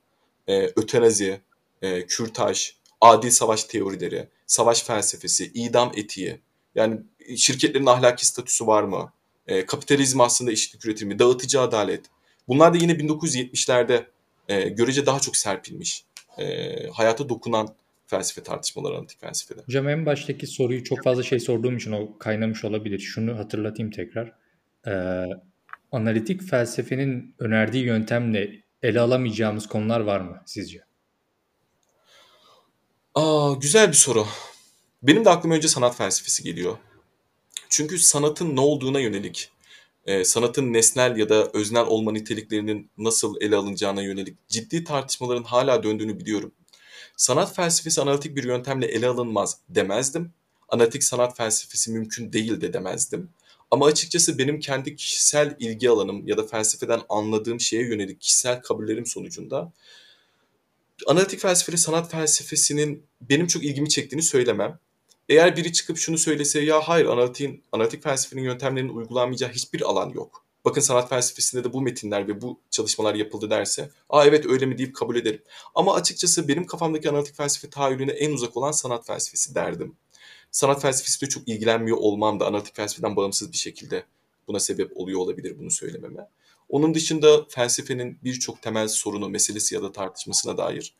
[0.48, 1.42] Ee, ötenazi,
[1.82, 6.40] e, kürtaj, adil savaş teorileri, savaş felsefesi, idam etiği.
[6.76, 7.02] Yani
[7.38, 9.14] şirketlerin ahlaki statüsü var mı?
[9.48, 12.06] E, kapitalizm aslında eşitlik üretimi, dağıtıcı adalet.
[12.48, 14.06] Bunlar da yine 1970'lerde
[14.50, 16.06] e, görece daha çok serpilmiş.
[16.38, 17.76] E, hayata dokunan
[18.12, 19.62] felsefe tartışmaları analitik felsefede.
[19.62, 23.00] Hocam en baştaki soruyu çok fazla şey sorduğum için o kaynamış olabilir.
[23.00, 24.34] Şunu hatırlatayım tekrar.
[24.88, 25.26] Ee,
[25.92, 30.84] analitik felsefenin önerdiği yöntemle ele alamayacağımız konular var mı sizce?
[33.16, 34.26] Aa, güzel bir soru.
[35.04, 36.78] Benim de aklıma önce sanat felsefesi geliyor.
[37.70, 39.50] Çünkü sanatın ne olduğuna yönelik,
[40.06, 45.84] e, sanatın nesnel ya da öznel olma niteliklerinin nasıl ele alınacağına yönelik ciddi tartışmaların hala
[45.84, 46.52] döndüğünü biliyorum.
[47.18, 50.32] Sanat felsefesi analitik bir yöntemle ele alınmaz demezdim.
[50.70, 53.30] Analitik sanat felsefesi mümkün değil de demezdim.
[53.72, 59.06] Ama açıkçası benim kendi kişisel ilgi alanım ya da felsefeden anladığım şeye yönelik kişisel kabullerim
[59.06, 59.72] sonucunda
[61.08, 64.80] analitik felsefeli sanat felsefesinin benim çok ilgimi çektiğini söylemem.
[65.30, 70.46] Eğer biri çıkıp şunu söylese ya hayır analitik, analitik felsefenin yöntemlerinin uygulanmayacağı hiçbir alan yok.
[70.66, 74.78] Bakın sanat felsefesinde de bu metinler ve bu çalışmalar yapıldı derse, aa evet öyle mi
[74.78, 75.42] deyip kabul ederim.
[75.76, 79.96] Ama açıkçası benim kafamdaki analitik felsefe tahayyülüne en uzak olan sanat felsefesi derdim.
[80.52, 84.04] Sanat felsefesiyle çok ilgilenmiyor olmam da analitik felsefeden bağımsız bir şekilde
[84.48, 86.28] buna sebep oluyor olabilir bunu söylememe.
[86.70, 90.94] Onun dışında felsefenin birçok temel sorunu, meselesi ya da tartışmasına dair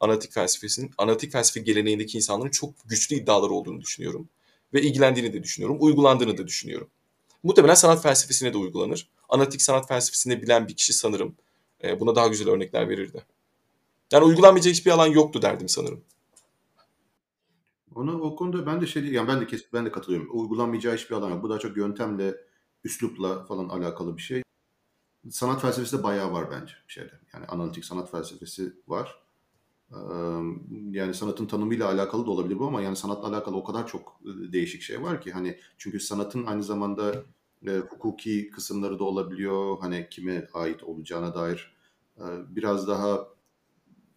[0.00, 4.28] analitik felsefesinin, analitik felsefe geleneğindeki insanların çok güçlü iddiaları olduğunu düşünüyorum.
[4.74, 6.88] Ve ilgilendiğini de düşünüyorum, uygulandığını da düşünüyorum.
[7.46, 9.08] Muhtemelen sanat felsefesine de uygulanır.
[9.28, 11.36] Analitik sanat felsefesini bilen bir kişi sanırım
[11.84, 13.24] e, buna daha güzel örnekler verirdi.
[14.12, 16.04] Yani uygulanmayacak hiçbir alan yoktu derdim sanırım.
[17.94, 20.28] Ona o konuda ben de şey yani ben de kes, ben de katılıyorum.
[20.32, 21.42] Uygulanmayacağı hiçbir alan yok.
[21.42, 22.36] Bu daha çok yöntemle,
[22.84, 24.42] üslupla falan alakalı bir şey.
[25.30, 27.20] Sanat felsefesi de bayağı var bence şeyde.
[27.34, 29.20] Yani analitik sanat felsefesi var.
[30.90, 34.82] Yani sanatın tanımıyla alakalı da olabilir bu ama yani sanatla alakalı o kadar çok değişik
[34.82, 37.24] şey var ki hani çünkü sanatın aynı zamanda
[37.66, 39.78] e, hukuki kısımları da olabiliyor.
[39.80, 41.76] Hani kime ait olacağına dair
[42.18, 43.36] e, biraz daha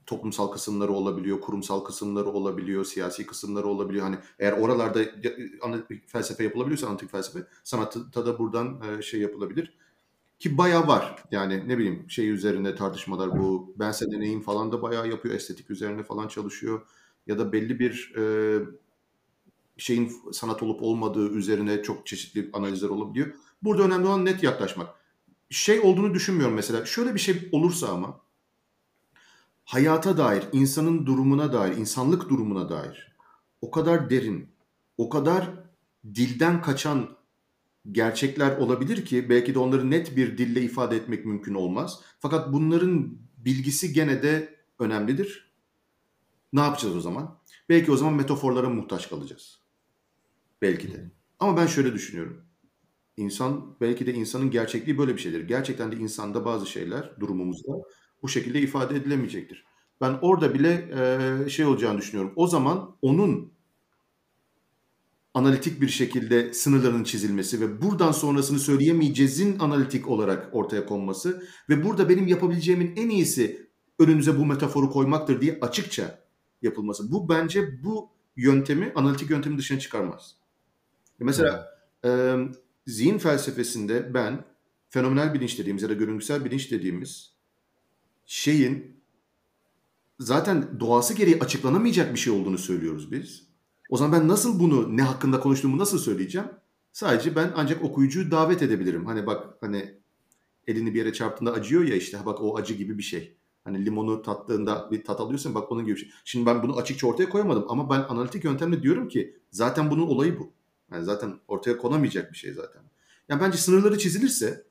[0.06, 4.04] toplumsal kısımları olabiliyor, kurumsal kısımları olabiliyor, siyasi kısımları olabiliyor.
[4.04, 5.00] Hani eğer oralarda
[6.08, 9.78] felsefe yapılabiliyorsa antik felsefe, sanatta da buradan e, şey yapılabilir.
[10.40, 11.24] Ki bayağı var.
[11.32, 13.74] Yani ne bileyim şey üzerine tartışmalar bu.
[13.80, 15.36] Ben sen deneyim falan da bayağı yapıyor.
[15.36, 16.82] Estetik üzerine falan çalışıyor.
[17.28, 18.24] Ya da belli bir e,
[19.80, 23.34] şeyin sanat olup olmadığı üzerine çok çeşitli analizler olabiliyor.
[23.62, 24.90] Burada önemli olan net yaklaşmak.
[25.50, 26.86] Şey olduğunu düşünmüyorum mesela.
[26.86, 28.20] Şöyle bir şey olursa ama
[29.66, 33.10] hayata dair, insanın durumuna dair, insanlık durumuna dair
[33.62, 34.50] o kadar derin,
[34.98, 35.50] o kadar
[36.16, 37.18] dilden kaçan
[37.92, 42.02] gerçekler olabilir ki belki de onları net bir dille ifade etmek mümkün olmaz.
[42.20, 45.52] Fakat bunların bilgisi gene de önemlidir.
[46.54, 47.40] Ne yapacağız o zaman?
[47.70, 49.60] Belki o zaman metaforlara muhtaç kalacağız.
[50.62, 51.12] Belki de.
[51.40, 52.46] Ama ben şöyle düşünüyorum.
[53.18, 55.48] İnsan belki de insanın gerçekliği böyle bir şeydir.
[55.48, 57.72] Gerçekten de insanda bazı şeyler durumumuzda
[58.22, 59.66] bu şekilde ifade edilemeyecektir.
[60.02, 60.90] Ben orada bile
[61.46, 62.34] e, şey olacağını düşünüyorum.
[62.36, 63.54] O zaman onun
[65.34, 72.10] analitik bir şekilde sınırların çizilmesi ve buradan sonrasını söyleyemeyeceğizin analitik olarak ortaya konması ve burada
[72.10, 73.70] benim yapabileceğimin en iyisi
[74.00, 76.20] önünüze bu metaforu koymaktır diye açıkça
[76.62, 77.12] yapılması.
[77.12, 80.39] Bu bence bu yöntemi analitik yöntemin dışına çıkarmaz.
[81.20, 81.68] Mesela
[82.06, 82.36] e,
[82.88, 84.46] zihin felsefesinde ben
[84.90, 87.34] fenomenal bilinç dediğimiz ya da görüntüsel bilinç dediğimiz
[88.26, 89.04] şeyin
[90.20, 93.50] zaten doğası gereği açıklanamayacak bir şey olduğunu söylüyoruz biz.
[93.90, 96.48] O zaman ben nasıl bunu ne hakkında konuştuğumu nasıl söyleyeceğim?
[96.92, 99.06] Sadece ben ancak okuyucuyu davet edebilirim.
[99.06, 100.00] Hani bak hani
[100.68, 103.38] elini bir yere çarptığında acıyor ya işte bak o acı gibi bir şey.
[103.64, 106.10] Hani limonu tattığında bir tat alıyorsun bak onun gibi bir şey.
[106.26, 110.40] Şimdi ben bunu açıkça ortaya koyamadım ama ben analitik yöntemle diyorum ki zaten bunun olayı
[110.40, 110.52] bu.
[110.92, 112.82] Yani zaten ortaya konamayacak bir şey zaten.
[113.30, 114.66] Yani bence sınırları çizilirse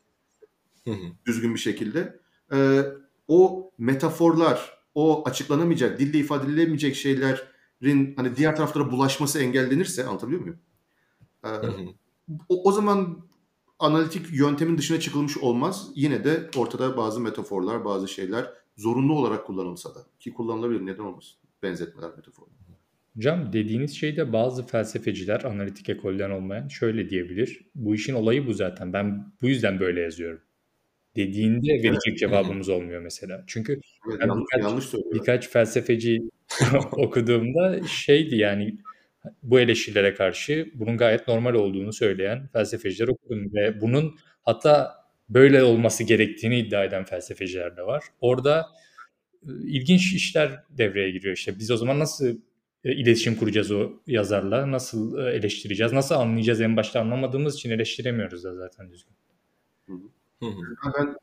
[1.26, 2.20] düzgün bir şekilde
[2.52, 2.82] e,
[3.28, 10.58] o metaforlar, o açıklanamayacak, dille ifade edilemeyecek şeylerin hani diğer taraflara bulaşması engellenirse anlatabiliyor muyum?
[11.44, 11.48] E,
[12.48, 13.18] o, o zaman
[13.78, 15.88] analitik yöntemin dışına çıkılmış olmaz.
[15.94, 21.38] Yine de ortada bazı metaforlar, bazı şeyler zorunlu olarak kullanılsa da ki kullanılabilir neden olmasın
[21.62, 22.57] benzetmeler metaforlar.
[23.16, 27.60] Hocam dediğiniz şeyde bazı felsefeciler analitik ekolden olmayan şöyle diyebilir.
[27.74, 28.92] Bu işin olayı bu zaten.
[28.92, 30.40] Ben bu yüzden böyle yazıyorum.
[31.16, 32.18] Dediğinde verecek evet.
[32.18, 33.44] cevabımız olmuyor mesela.
[33.46, 36.22] Çünkü evet, yanlış, birkaç, yanlış birkaç felsefeci
[36.92, 38.78] okuduğumda şeydi yani
[39.42, 44.94] bu eleştirilere karşı bunun gayet normal olduğunu söyleyen felsefeciler okudum ve bunun hatta
[45.28, 48.04] böyle olması gerektiğini iddia eden felsefeciler de var.
[48.20, 48.66] Orada
[49.64, 51.58] ilginç işler devreye giriyor işte.
[51.58, 52.38] Biz o zaman nasıl
[52.84, 58.90] iletişim kuracağız o yazarla, nasıl eleştireceğiz, nasıl anlayacağız en başta anlamadığımız için eleştiremiyoruz da zaten
[58.90, 59.14] düzgün.
[60.98, 61.16] Ben,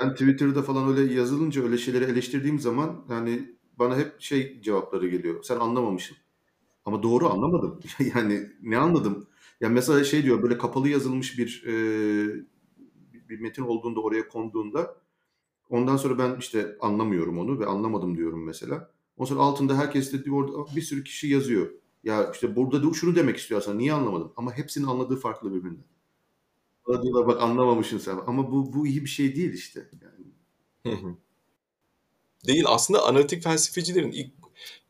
[0.00, 5.42] ben Twitter'da falan öyle yazılınca öyle şeyleri eleştirdiğim zaman yani bana hep şey cevapları geliyor.
[5.42, 6.16] Sen anlamamışsın.
[6.84, 7.80] Ama doğru anlamadım.
[8.14, 9.26] yani ne anladım?
[9.60, 11.72] Yani mesela şey diyor böyle kapalı yazılmış bir e,
[13.28, 14.96] bir metin olduğunda oraya konduğunda
[15.70, 18.90] ondan sonra ben işte anlamıyorum onu ve anlamadım diyorum mesela.
[19.20, 21.70] Ondan sonra altında herkes de orada bir sürü kişi yazıyor.
[22.04, 24.32] Ya işte burada da şunu demek istiyor aslında niye anlamadım?
[24.36, 25.84] Ama hepsinin anladığı farklı birbirinden.
[26.86, 28.18] Bana diyorlar bak anlamamışsın sen.
[28.26, 29.90] Ama bu, bu iyi bir şey değil işte.
[30.84, 31.16] Yani.
[32.46, 34.32] Değil aslında analitik felsefecilerin ilk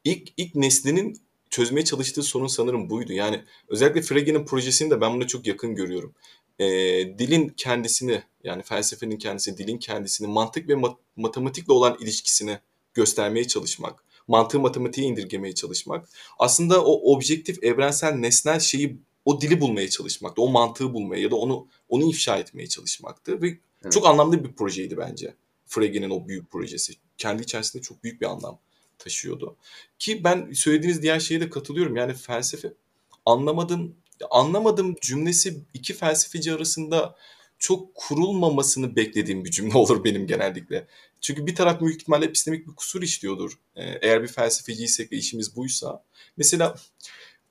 [0.04, 1.16] ilk ilk neslinin
[1.50, 3.12] çözmeye çalıştığı sorun sanırım buydu.
[3.12, 6.14] Yani özellikle Frege'nin projesini de ben buna çok yakın görüyorum.
[6.58, 6.66] E,
[7.18, 12.58] dilin kendisini yani felsefenin kendisi, dilin kendisini, mantık ve mat- matematikle olan ilişkisini
[12.94, 16.08] göstermeye çalışmak, mantığı matematiğe indirgemeye çalışmak.
[16.38, 20.42] Aslında o objektif, evrensel, nesnel şeyi, o dili bulmaya çalışmaktı.
[20.42, 23.92] O mantığı bulmaya ya da onu onu ifşa etmeye çalışmaktı ve evet.
[23.92, 25.34] çok anlamlı bir projeydi bence.
[25.66, 26.92] Frege'nin o büyük projesi.
[27.18, 28.58] Kendi içerisinde çok büyük bir anlam
[28.98, 29.56] taşıyordu.
[29.98, 31.96] Ki ben söylediğiniz diğer şeye de katılıyorum.
[31.96, 32.72] Yani felsefe
[33.26, 33.94] anlamadım
[34.30, 37.16] anlamadım cümlesi iki felsefeci arasında
[37.58, 40.86] çok kurulmamasını beklediğim bir cümle olur benim genellikle.
[41.20, 43.52] Çünkü bir taraf büyük ihtimalle epistemik bir kusur işliyordur.
[43.76, 46.04] Ee, eğer bir felsefeciysek ve işimiz buysa.
[46.36, 46.74] Mesela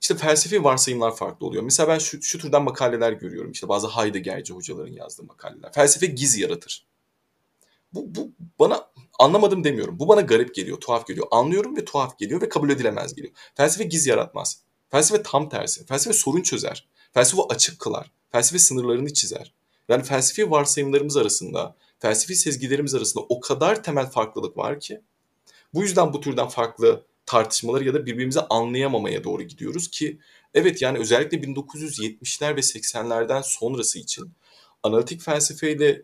[0.01, 1.63] işte felsefi varsayımlar farklı oluyor.
[1.63, 3.51] Mesela ben şu, şu türden makaleler görüyorum.
[3.51, 5.73] İşte bazı Heidegger'ci hocaların yazdığı makaleler.
[5.73, 6.85] Felsefe giz yaratır.
[7.93, 8.87] Bu, bu bana
[9.19, 9.99] anlamadım demiyorum.
[9.99, 11.27] Bu bana garip geliyor, tuhaf geliyor.
[11.31, 13.33] Anlıyorum ve tuhaf geliyor ve kabul edilemez geliyor.
[13.55, 14.61] Felsefe giz yaratmaz.
[14.89, 15.85] Felsefe tam tersi.
[15.85, 16.87] Felsefe sorun çözer.
[17.13, 18.11] Felsefe açık kılar.
[18.31, 19.53] Felsefe sınırlarını çizer.
[19.89, 25.01] Yani felsefi varsayımlarımız arasında, felsefi sezgilerimiz arasında o kadar temel farklılık var ki
[25.73, 30.19] bu yüzden bu türden farklı tartışmaları ya da birbirimizi anlayamamaya doğru gidiyoruz ki
[30.53, 34.31] evet yani özellikle 1970'ler ve 80'lerden sonrası için
[34.83, 36.01] analitik felsefeyle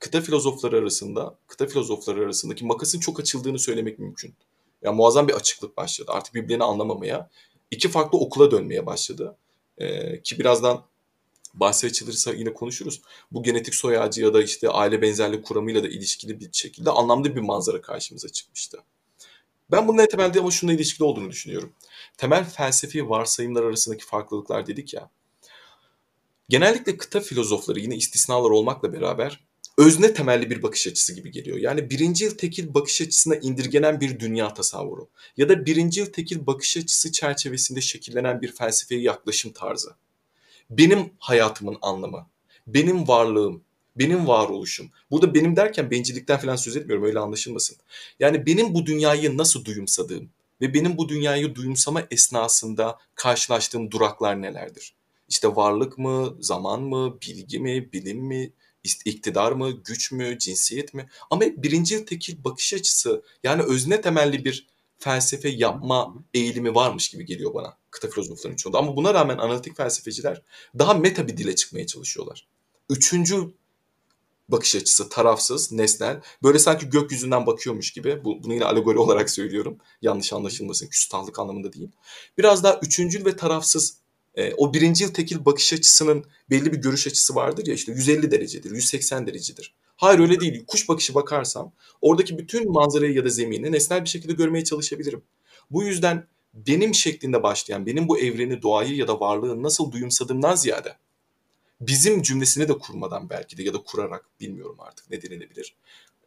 [0.00, 4.34] kıta filozofları arasında, kıta filozofları arasındaki makasın çok açıldığını söylemek mümkün.
[4.82, 6.12] Yani muazzam bir açıklık başladı.
[6.14, 7.30] Artık birbirlerini anlamamaya,
[7.70, 9.36] iki farklı okula dönmeye başladı.
[9.78, 10.84] Ee, ki birazdan
[11.54, 13.02] bahsi açılırsa yine konuşuruz.
[13.32, 17.36] Bu genetik soy ağacı ya da işte aile benzerlik kuramıyla da ilişkili bir şekilde anlamlı
[17.36, 18.78] bir manzara karşımıza çıkmıştı.
[19.70, 21.72] Ben bunun temelde ama şununla ilişkili olduğunu düşünüyorum.
[22.16, 25.10] Temel felsefi varsayımlar arasındaki farklılıklar dedik ya.
[26.48, 31.58] Genellikle kıta filozofları yine istisnalar olmakla beraber özne temelli bir bakış açısı gibi geliyor.
[31.58, 36.46] Yani birinci yıl tekil bakış açısına indirgenen bir dünya tasavvuru ya da birinci yıl tekil
[36.46, 39.90] bakış açısı çerçevesinde şekillenen bir felsefeye yaklaşım tarzı.
[40.70, 42.26] Benim hayatımın anlamı,
[42.66, 43.64] benim varlığım,
[43.96, 44.90] benim varoluşum.
[45.10, 47.76] Burada benim derken bencillikten falan söz etmiyorum öyle anlaşılmasın.
[48.20, 54.94] Yani benim bu dünyayı nasıl duyumsadığım ve benim bu dünyayı duyumsama esnasında karşılaştığım duraklar nelerdir?
[55.28, 58.52] İşte varlık mı, zaman mı, bilgi mi, bilim mi,
[59.04, 61.08] iktidar mı, güç mü, cinsiyet mi?
[61.30, 64.66] Ama birinci tekil bakış açısı yani özne temelli bir
[64.98, 68.78] felsefe yapma eğilimi varmış gibi geliyor bana kıta filozoflarının çoğunda.
[68.78, 70.42] Ama buna rağmen analitik felsefeciler
[70.78, 72.48] daha meta bir dile çıkmaya çalışıyorlar.
[72.90, 73.52] Üçüncü
[74.48, 76.20] bakış açısı tarafsız, nesnel.
[76.42, 78.24] Böyle sanki gökyüzünden bakıyormuş gibi.
[78.24, 79.78] Bu, bunu yine alegori olarak söylüyorum.
[80.02, 80.86] Yanlış anlaşılmasın.
[80.86, 81.88] Küstahlık anlamında değil.
[82.38, 83.98] Biraz daha üçüncül ve tarafsız
[84.34, 88.70] E, o birinci tekil bakış açısının belli bir görüş açısı vardır ya işte 150 derecedir,
[88.70, 89.74] 180 derecedir.
[89.98, 90.64] Hayır öyle değil.
[90.66, 95.22] Kuş bakışı bakarsam oradaki bütün manzarayı ya da zemini nesnel bir şekilde görmeye çalışabilirim.
[95.70, 100.96] Bu yüzden benim şeklinde başlayan, benim bu evreni, doğayı ya da varlığı nasıl duyumsadığımdan ziyade
[101.80, 105.74] bizim cümlesini de kurmadan belki de ya da kurarak bilmiyorum artık ne denilebilir.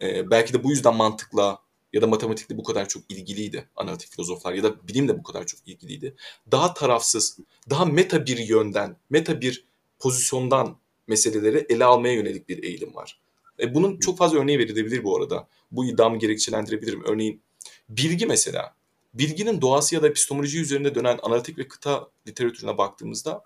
[0.01, 1.59] Ee, belki de bu yüzden mantıkla
[1.93, 5.59] ya da matematikle bu kadar çok ilgiliydi analitik filozoflar ya da bilimle bu kadar çok
[5.67, 6.15] ilgiliydi.
[6.51, 7.37] Daha tarafsız,
[7.69, 9.65] daha meta bir yönden, meta bir
[9.99, 13.20] pozisyondan meseleleri ele almaya yönelik bir eğilim var.
[13.61, 15.47] E, bunun çok fazla örneği verilebilir bu arada.
[15.71, 17.03] Bu iddiamı gerekçelendirebilirim.
[17.05, 17.41] Örneğin
[17.89, 18.75] bilgi mesela.
[19.13, 23.43] Bilginin doğası ya da epistemoloji üzerinde dönen analitik ve kıta literatürüne baktığımızda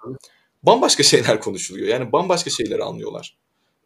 [0.64, 1.88] bambaşka şeyler konuşuluyor.
[1.88, 3.38] Yani bambaşka şeyleri anlıyorlar.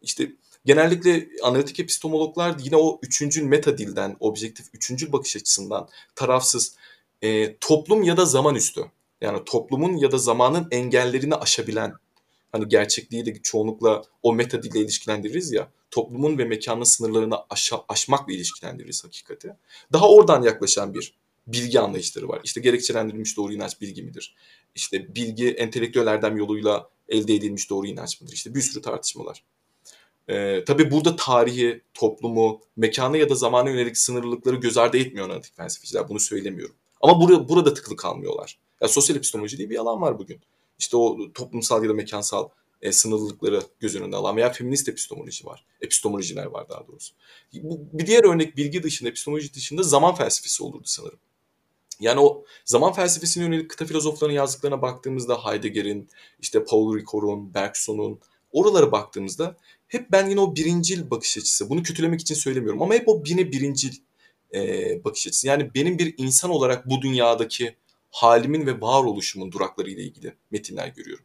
[0.02, 0.32] İşte
[0.64, 6.76] genellikle analitik epistemologlar yine o üçüncül meta dilden, objektif üçüncül bakış açısından tarafsız
[7.22, 8.84] e, toplum ya da zaman üstü.
[9.20, 11.92] Yani toplumun ya da zamanın engellerini aşabilen
[12.52, 18.32] hani gerçekliği de çoğunlukla o meta dille ilişkilendiririz ya toplumun ve mekanın sınırlarını aşa, aşmakla
[18.32, 19.56] ilişkilendiririz hakikati.
[19.92, 21.14] Daha oradan yaklaşan bir
[21.46, 22.40] bilgi anlayışları var.
[22.44, 24.34] İşte gerekçelendirilmiş doğru inanç bilgi midir?
[24.74, 28.32] İşte bilgi entelektüel erdem yoluyla elde edilmiş doğru inanç mıdır?
[28.32, 29.44] İşte bir sürü tartışmalar.
[30.28, 35.56] Ee, tabii burada tarihi, toplumu, mekanı ya da zamana yönelik sınırlılıkları göz ardı etmiyor analitik
[35.56, 36.08] felsefeciler.
[36.08, 36.74] Bunu söylemiyorum.
[37.00, 38.58] Ama burada, burada tıklı kalmıyorlar.
[38.80, 40.40] Ya sosyal epistemoloji diye bir alan var bugün.
[40.80, 42.48] İşte o toplumsal ya da mekansal
[42.82, 45.64] e, sınırlılıkları göz önünde alan veya feminist epistemoloji var.
[45.80, 47.14] Epistemolojiler var daha doğrusu.
[47.54, 51.18] Bu, bir diğer örnek bilgi dışında, epistemoloji dışında zaman felsefesi olurdu sanırım.
[52.00, 56.08] Yani o zaman felsefesine yönelik kıta filozoflarının yazdıklarına baktığımızda Heidegger'in,
[56.40, 58.20] işte Paul Ricoeur'un, Bergson'un
[58.52, 59.56] oralara baktığımızda
[59.88, 63.52] hep ben yine o birincil bakış açısı, bunu kötülemek için söylemiyorum ama hep o yine
[63.52, 63.92] birincil
[64.54, 65.46] e, bakış açısı.
[65.46, 67.76] Yani benim bir insan olarak bu dünyadaki
[68.10, 71.24] halimin ve varoluşumun durakları ile ilgili metinler görüyorum.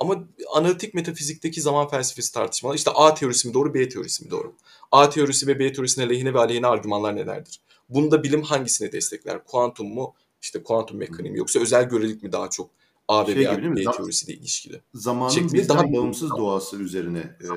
[0.00, 4.54] Ama analitik metafizikteki zaman felsefesi tartışmaları işte A teorisi mi doğru, B teorisi mi doğru?
[4.92, 7.60] A teorisi ve B teorisine lehine ve aleyhine argümanlar nelerdir?
[7.88, 9.44] Bunda bilim hangisini destekler?
[9.44, 10.14] Kuantum mu?
[10.42, 11.38] İşte kuantum mekaniği mi?
[11.38, 12.70] Yoksa özel görelilik mi daha çok
[13.08, 14.80] A ve şey veya B teorisiyle ilişkili?
[14.94, 17.50] Zamanın Şeklinde bizden daha bağımsız doğası üzerine e,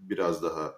[0.00, 0.74] biraz daha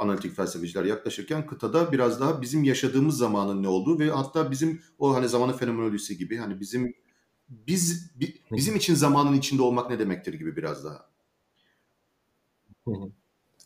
[0.00, 5.14] analitik felsefeciler yaklaşırken kıtada biraz daha bizim yaşadığımız zamanın ne olduğu ve hatta bizim o
[5.14, 6.94] hani zamanın fenomenolojisi gibi hani bizim
[7.48, 8.10] biz
[8.50, 11.10] bizim için zamanın içinde olmak ne demektir gibi biraz daha.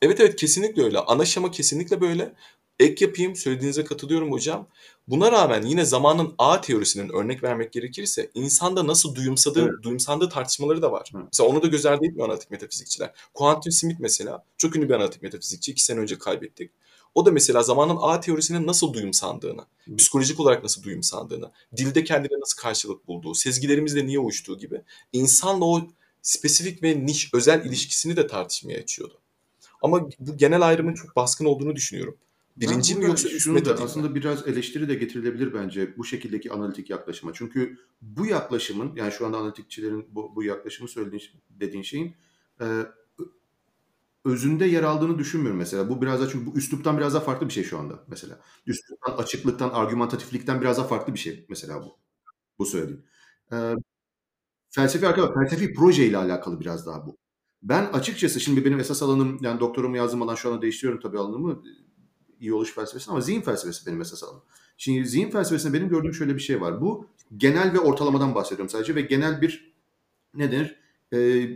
[0.03, 0.99] Evet evet kesinlikle öyle.
[0.99, 2.35] Ana şema kesinlikle böyle.
[2.81, 4.69] Ek yapayım söylediğinize katılıyorum hocam.
[5.09, 9.83] Buna rağmen yine zamanın A teorisinin örnek vermek gerekirse insanda nasıl duyumsadığı, evet.
[9.83, 11.11] duyumsandığı tartışmaları da var.
[11.15, 11.25] Evet.
[11.33, 13.13] Mesela onu da göz ardı etmiyor analitik metafizikçiler.
[13.35, 15.73] Quantum Smith mesela çok ünlü bir analitik metafizikçi.
[15.73, 16.71] iki sene önce kaybettik.
[17.15, 19.67] O da mesela zamanın A teorisinin nasıl duyumsandığını,
[19.99, 25.87] psikolojik olarak nasıl duyumsandığını, dilde kendine nasıl karşılık bulduğu, sezgilerimizle niye uyuştuğu gibi insanla o
[26.23, 29.19] spesifik ve niş özel ilişkisini de tartışmaya açıyordu.
[29.83, 32.17] Ama bu genel ayrımın çok baskın olduğunu düşünüyorum.
[32.57, 37.33] Birinci mi yoksa üst meta Aslında biraz eleştiri de getirilebilir bence bu şekildeki analitik yaklaşıma.
[37.33, 42.17] Çünkü bu yaklaşımın yani şu anda analitikçilerin bu, bu yaklaşımı söylediğin dediğin şeyin
[42.61, 42.67] e,
[44.25, 45.89] özünde yer aldığını düşünmüyorum mesela.
[45.89, 48.41] Bu biraz da çünkü bu üsluptan biraz daha farklı bir şey şu anda mesela.
[48.67, 51.99] Üsluptan, açıklıktan, argümantatiflikten biraz daha farklı bir şey mesela bu.
[52.59, 53.05] Bu söylediğim.
[53.53, 53.75] Ee,
[54.71, 57.19] felsefi arkadaşlar, felsefi proje ile alakalı biraz daha bu.
[57.63, 61.63] Ben açıkçası şimdi benim esas alanım yani doktorumu yazdığım alan şu anda değiştiriyorum tabii alanımı
[62.41, 64.43] iyi oluş felsefesi ama zihin felsefesi benim esas alanım.
[64.77, 66.81] Şimdi zihin felsefesinde benim gördüğüm şöyle bir şey var.
[66.81, 67.07] Bu
[67.37, 69.75] genel ve ortalamadan bahsediyorum sadece ve genel bir
[70.35, 70.81] ne denir
[71.13, 71.49] e,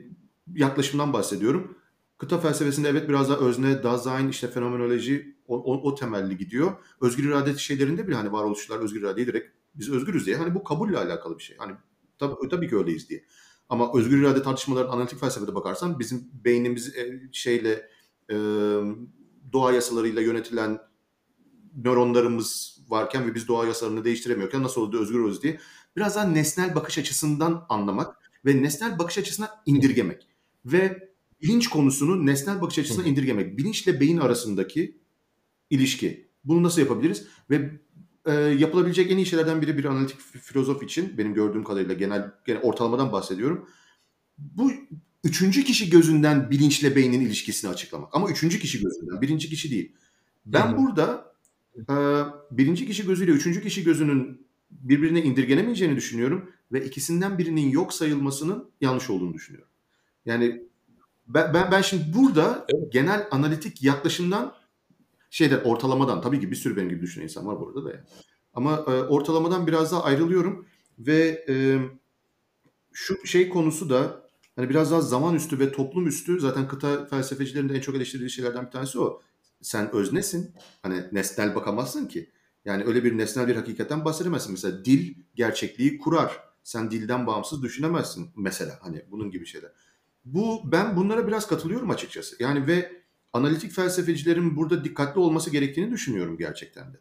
[0.55, 1.79] yaklaşımdan bahsediyorum.
[2.19, 6.73] Kıta felsefesinde evet biraz daha özne, Dasein, işte fenomenoloji o, o, o temelli gidiyor.
[7.01, 10.37] Özgür irade şeylerinde bile hani varoluşçular özgür iradeyi direkt biz özgürüz diye.
[10.37, 11.57] Hani bu kabulle alakalı bir şey.
[11.57, 11.73] Hani
[12.19, 13.25] tabii, tabii ki öyleyiz diye.
[13.69, 17.89] Ama özgür irade tartışmaları analitik felsefede bakarsan bizim beynimiz e, şeyle
[18.31, 18.37] e,
[19.53, 20.79] doğa yasalarıyla yönetilen
[21.85, 25.59] nöronlarımız varken ve biz doğa yasalarını değiştiremiyorken nasıl oldu özgür diye
[25.97, 30.29] biraz daha nesnel bakış açısından anlamak ve nesnel bakış açısına indirgemek.
[30.65, 31.09] Ve
[31.43, 33.59] bilinç konusunu nesnel bakış açısına indirgemek.
[33.59, 35.01] Bilinçle beyin arasındaki
[35.71, 36.29] ilişki.
[36.45, 37.27] Bunu nasıl yapabiliriz?
[37.51, 37.71] Ve
[38.27, 42.63] e, yapılabilecek en iyi şeylerden biri bir analitik filozof için benim gördüğüm kadarıyla genel, genel
[42.63, 43.69] ortalamadan bahsediyorum.
[44.39, 44.73] Bu
[45.25, 48.09] üçüncü kişi gözünden bilinçle beynin ilişkisini açıklamak.
[48.13, 49.93] Ama üçüncü kişi gözünden, birinci kişi değil.
[50.47, 50.77] Ben Hı-hı.
[50.77, 51.35] burada
[51.77, 51.95] e,
[52.51, 59.11] birinci kişi gözüyle üçüncü kişi gözünün birbirine indirgenemeyeceğini düşünüyorum ve ikisinden birinin yok sayılmasının yanlış
[59.11, 59.69] olduğunu düşünüyorum.
[60.27, 60.63] Yani
[61.27, 62.93] ben, ben, ben şimdi burada evet.
[62.93, 64.55] genel analitik yaklaşımdan
[65.31, 68.05] şeyler ortalamadan tabii ki bir sürü benim gibi düşünen insan var burada da ya.
[68.55, 70.67] Ama e, ortalamadan biraz daha ayrılıyorum
[70.99, 71.79] ve e,
[72.93, 74.28] şu şey konusu da
[74.59, 78.67] hani biraz daha zaman üstü ve toplum üstü zaten kıta felsefecilerinin en çok eleştirdiği şeylerden
[78.67, 79.23] bir tanesi o.
[79.63, 80.55] Sen öznesin.
[80.83, 82.31] Hani nesnel bakamazsın ki.
[82.65, 84.53] Yani öyle bir nesnel bir hakikaten bahsedemezsin.
[84.53, 86.41] Mesela dil gerçekliği kurar.
[86.63, 89.71] Sen dilden bağımsız düşünemezsin mesela hani bunun gibi şeyler.
[90.25, 92.37] Bu ben bunlara biraz katılıyorum açıkçası.
[92.43, 93.03] Yani ve
[93.33, 97.01] analitik felsefecilerin burada dikkatli olması gerektiğini düşünüyorum gerçekten de.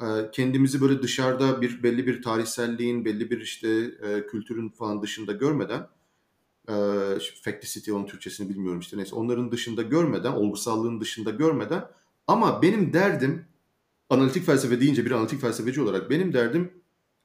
[0.00, 3.68] Ee, kendimizi böyle dışarıda bir belli bir tarihselliğin, belli bir işte
[4.02, 5.86] e, kültürün falan dışında görmeden
[6.68, 6.74] e,
[7.42, 11.84] facticity onun Türkçesini bilmiyorum işte neyse onların dışında görmeden, olgusallığın dışında görmeden
[12.26, 13.44] ama benim derdim
[14.10, 16.70] analitik felsefe deyince bir analitik felsefeci olarak benim derdim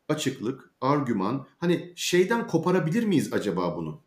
[0.10, 1.48] açıklık, argüman.
[1.58, 4.02] Hani şeyden koparabilir miyiz acaba bunu?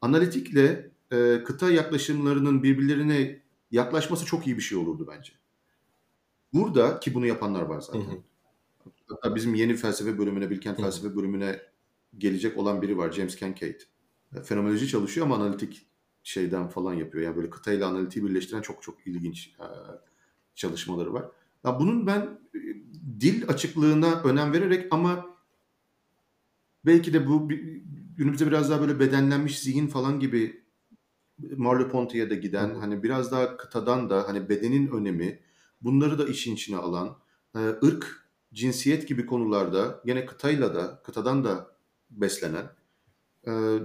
[0.00, 5.32] Analitikle e, kıta yaklaşımlarının birbirlerine yaklaşması çok iyi bir şey olurdu bence.
[6.52, 8.00] Burada ki bunu yapanlar var zaten.
[8.00, 8.22] Hı hı.
[9.08, 11.60] Hatta bizim yeni felsefe bölümüne, Bilkent felsefe bölümüne
[12.18, 13.12] gelecek olan biri var.
[13.12, 13.80] James Kincaid.
[14.44, 15.86] Fenomenoloji çalışıyor ama analitik
[16.22, 17.24] şeyden falan yapıyor.
[17.24, 19.66] Yani böyle kıtayla analitiği birleştiren çok çok ilginç e,
[20.54, 21.24] çalışmaları var.
[21.64, 22.20] Ya bunun ben
[22.54, 22.60] e,
[23.20, 25.26] dil açıklığına önem vererek ama
[26.86, 27.48] belki de bu
[28.16, 30.62] günümüzde biraz daha böyle bedenlenmiş zihin falan gibi
[31.38, 32.74] Merleau-Ponty'ye de giden Hı.
[32.74, 35.40] hani biraz daha kıtadan da hani bedenin önemi
[35.80, 37.18] bunları da işin içine alan
[37.54, 41.76] e, ırk, cinsiyet gibi konularda gene kıtayla da kıtadan da
[42.10, 42.66] beslenen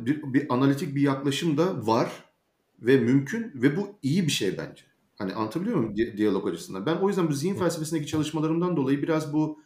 [0.05, 2.11] bir, bir analitik bir yaklaşım da var
[2.79, 4.83] ve mümkün ve bu iyi bir şey bence.
[5.17, 6.85] Hani anlatabiliyor muyum di- diyalog açısından?
[6.85, 9.59] Ben o yüzden bu zihin felsefesindeki çalışmalarımdan dolayı biraz bu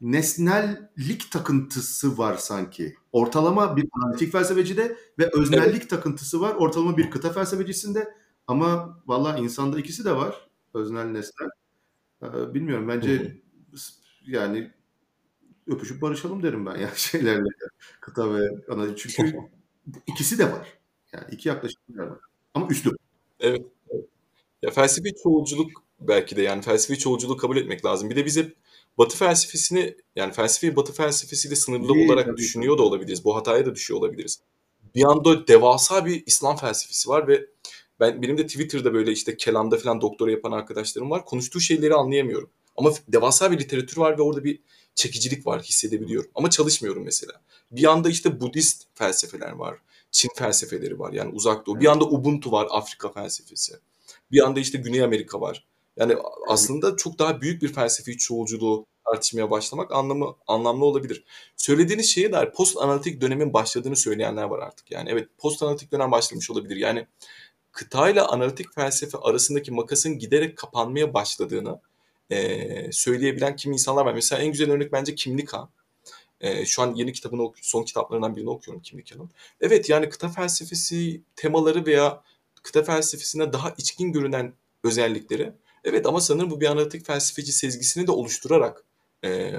[0.00, 2.94] nesnellik takıntısı var sanki.
[3.12, 5.90] Ortalama bir analitik felsefecide ve öznellik evet.
[5.90, 8.14] takıntısı var ortalama bir kıta felsefecisinde.
[8.46, 10.48] Ama valla insanda ikisi de var.
[10.74, 11.48] Öznel nesnel.
[12.22, 13.40] Ee, bilmiyorum bence
[14.26, 14.72] yani
[15.66, 17.48] öpüşüp barışalım derim ben ya şeylerle.
[18.00, 18.98] Kıta ve analitik.
[19.16, 19.36] Çünkü
[20.06, 20.78] ikisi de var.
[21.12, 22.18] Yani iki yaklaşım var.
[22.54, 22.90] Ama üstü.
[23.40, 23.62] Evet.
[24.62, 28.10] Ya felsefi çoğulculuk belki de yani felsefi çoğulculuğu kabul etmek lazım.
[28.10, 28.56] Bir de biz hep
[28.98, 32.36] Batı felsefesini yani felsefi Batı felsefesiyle sınırlı İyi, olarak tabii.
[32.36, 33.24] düşünüyor da olabiliriz.
[33.24, 34.40] Bu hataya da düşüyor olabiliriz.
[34.94, 37.46] Bir anda devasa bir İslam felsefesi var ve
[38.00, 41.24] ben benim de Twitter'da böyle işte kelamda falan doktora yapan arkadaşlarım var.
[41.24, 42.50] Konuştuğu şeyleri anlayamıyorum.
[42.76, 44.60] Ama devasa bir literatür var ve orada bir
[44.94, 46.30] çekicilik var hissedebiliyorum.
[46.34, 47.32] Ama çalışmıyorum mesela.
[47.70, 49.78] Bir anda işte Budist felsefeler var.
[50.10, 51.80] Çin felsefeleri var yani uzak doğu.
[51.80, 53.76] Bir anda Ubuntu var Afrika felsefesi.
[54.32, 55.66] Bir anda işte Güney Amerika var.
[55.96, 56.16] Yani
[56.48, 61.24] aslında çok daha büyük bir felsefi çoğulculuğu tartışmaya başlamak anlamı anlamlı olabilir.
[61.56, 64.90] Söylediğiniz şeye dair post analitik dönemin başladığını söyleyenler var artık.
[64.90, 66.76] Yani evet post analitik dönem başlamış olabilir.
[66.76, 67.06] Yani
[67.72, 71.80] kıtayla analitik felsefe arasındaki makasın giderek kapanmaya başladığını
[72.30, 74.14] e, söyleyebilen kimi insanlar var.
[74.14, 75.70] Mesela en güzel örnek bence Kimlik Han.
[76.40, 79.30] E, şu an yeni kitabını son kitaplarından birini okuyorum Kimlik Han'ın.
[79.60, 82.22] Evet yani kıta felsefesi temaları veya
[82.62, 84.52] kıta felsefesine daha içkin görünen
[84.84, 85.52] özellikleri
[85.86, 88.84] Evet ama sanırım bu bir analitik felsefeci sezgisini de oluşturarak
[89.24, 89.52] e,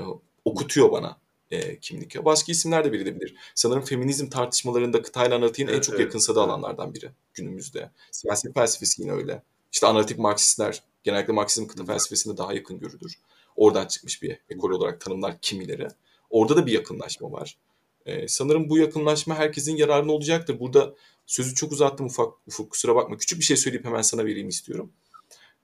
[0.45, 1.17] okutuyor bana
[1.51, 2.25] e, kimlik.
[2.25, 3.35] Başka isimler de verilebilir.
[3.55, 6.49] Sanırım feminizm tartışmalarında kıtayla analitiğin evet, en çok evet, yakınsadığı evet.
[6.49, 7.91] alanlardan biri günümüzde.
[8.11, 9.43] Siyaset felsefesi yine öyle.
[9.71, 13.13] İşte analitik Marksistler genellikle Marksizm kıta felsefesinde daha yakın görülür.
[13.55, 15.87] Oradan çıkmış bir ekol olarak tanımlar kimileri.
[16.29, 17.57] Orada da bir yakınlaşma var.
[18.05, 20.59] Ee, sanırım bu yakınlaşma herkesin yararına olacaktır.
[20.59, 20.95] Burada
[21.25, 23.17] sözü çok uzattım ufak ufuk kusura bakma.
[23.17, 24.91] Küçük bir şey söyleyip hemen sana vereyim istiyorum.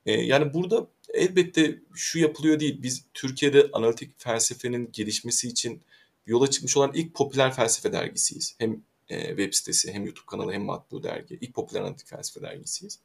[0.05, 2.83] E, yani burada elbette şu yapılıyor değil.
[2.83, 5.81] Biz Türkiye'de analitik felsefenin gelişmesi için
[6.25, 8.55] yola çıkmış olan ilk popüler felsefe dergisiyiz.
[8.57, 11.37] Hem e, web sitesi hem YouTube kanalı hem matbu dergi.
[11.41, 12.99] İlk popüler analitik felsefe dergisiyiz.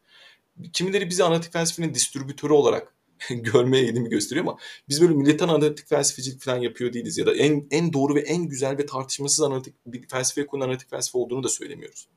[0.73, 2.95] Kimileri bizi analitik felsefenin distribütörü olarak
[3.31, 7.67] görmeye eğilimi gösteriyor ama biz böyle militan analitik felsefecilik falan yapıyor değiliz ya da en
[7.71, 11.49] en doğru ve en güzel ve tartışmasız analitik bir felsefe konu analitik felsefe olduğunu da
[11.49, 12.09] söylemiyoruz.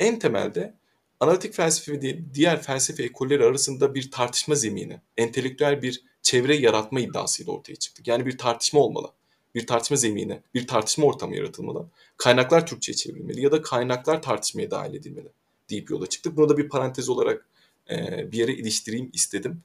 [0.00, 0.74] En temelde
[1.20, 7.52] analitik felsefe ve diğer felsefe ekolleri arasında bir tartışma zemini, entelektüel bir çevre yaratma iddiasıyla
[7.52, 8.08] ortaya çıktık.
[8.08, 9.12] Yani bir tartışma olmalı.
[9.54, 11.86] Bir tartışma zemini, bir tartışma ortamı yaratılmalı.
[12.16, 15.28] Kaynaklar Türkçe'ye çevrilmeli ya da kaynaklar tartışmaya dahil edilmeli
[15.70, 16.36] deyip yola çıktık.
[16.36, 17.46] Bunu da bir parantez olarak
[17.90, 19.62] e, bir yere iliştireyim istedim.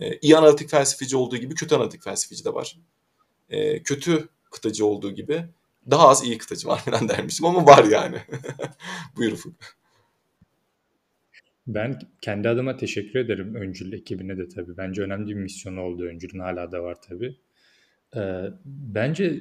[0.00, 2.78] E, iyi analitik felsefeci olduğu gibi kötü analitik felsefeci de var.
[3.50, 5.44] E, kötü kıtacı olduğu gibi
[5.90, 8.16] daha az iyi kıtacı var falan dermişim ama var yani.
[9.16, 9.54] Buyur Ufuk.
[11.66, 14.76] Ben kendi adıma teşekkür ederim Öncül ekibine de tabii.
[14.76, 17.36] Bence önemli bir misyonu oldu Öncül'ün hala da var tabii.
[18.16, 19.40] Ee, bence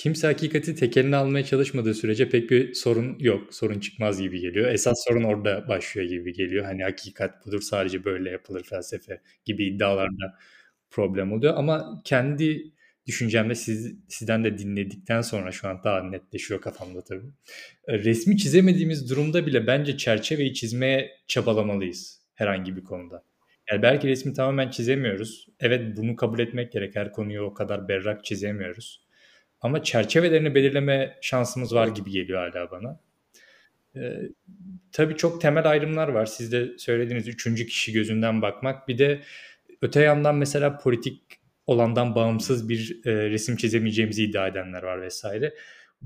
[0.00, 3.54] kimse hakikati tek eline almaya çalışmadığı sürece pek bir sorun yok.
[3.54, 4.72] Sorun çıkmaz gibi geliyor.
[4.72, 6.64] Esas sorun orada başlıyor gibi geliyor.
[6.64, 10.38] Hani hakikat budur sadece böyle yapılır felsefe gibi iddialarda
[10.90, 11.54] problem oluyor.
[11.56, 12.72] Ama kendi
[13.06, 17.26] düşüncem de siz, sizden de dinledikten sonra şu an daha netleşiyor kafamda tabii.
[17.88, 23.24] E, resmi çizemediğimiz durumda bile bence çerçeveyi çizmeye çabalamalıyız herhangi bir konuda.
[23.70, 25.46] Yani belki resmi tamamen çizemiyoruz.
[25.60, 26.96] Evet bunu kabul etmek gerek.
[26.96, 29.09] Her konuyu o kadar berrak çizemiyoruz.
[29.60, 33.00] Ama çerçevelerini belirleme şansımız var gibi geliyor hala bana.
[33.96, 34.20] Ee,
[34.92, 36.26] tabii çok temel ayrımlar var.
[36.26, 38.88] Siz de söylediğiniz üçüncü kişi gözünden bakmak.
[38.88, 39.20] Bir de
[39.82, 41.22] öte yandan mesela politik
[41.66, 45.54] olandan bağımsız bir e, resim çizemeyeceğimizi iddia edenler var vesaire.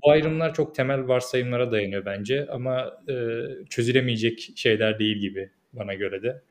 [0.02, 3.14] Bu ayrımlar çok temel varsayımlara dayanıyor bence ama e,
[3.70, 6.42] çözülemeyecek şeyler değil gibi bana göre de.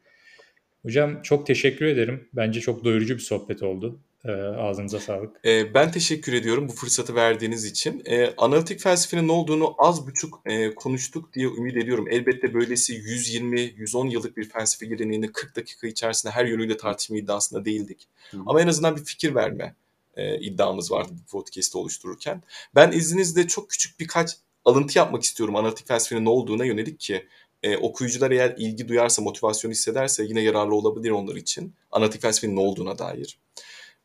[0.83, 2.29] Hocam çok teşekkür ederim.
[2.33, 3.99] Bence çok doyurucu bir sohbet oldu.
[4.25, 5.45] E, ağzınıza sağlık.
[5.45, 8.03] E, ben teşekkür ediyorum bu fırsatı verdiğiniz için.
[8.05, 12.07] E, analitik felsefenin ne olduğunu az buçuk e, konuştuk diye ümit ediyorum.
[12.09, 18.07] Elbette böylesi 120-110 yıllık bir felsefe geleneğini 40 dakika içerisinde her yönüyle tartışma iddiasında değildik.
[18.31, 18.37] Hı.
[18.45, 19.75] Ama en azından bir fikir verme
[20.15, 22.43] e, iddiamız vardı bu podcast'i oluştururken.
[22.75, 27.27] Ben izninizle çok küçük birkaç alıntı yapmak istiyorum analitik felsefenin ne olduğuna yönelik ki
[27.63, 31.73] e, okuyucular eğer ilgi duyarsa, motivasyon hissederse yine yararlı olabilir onlar için.
[31.91, 33.37] Analitik felsefenin ne olduğuna dair.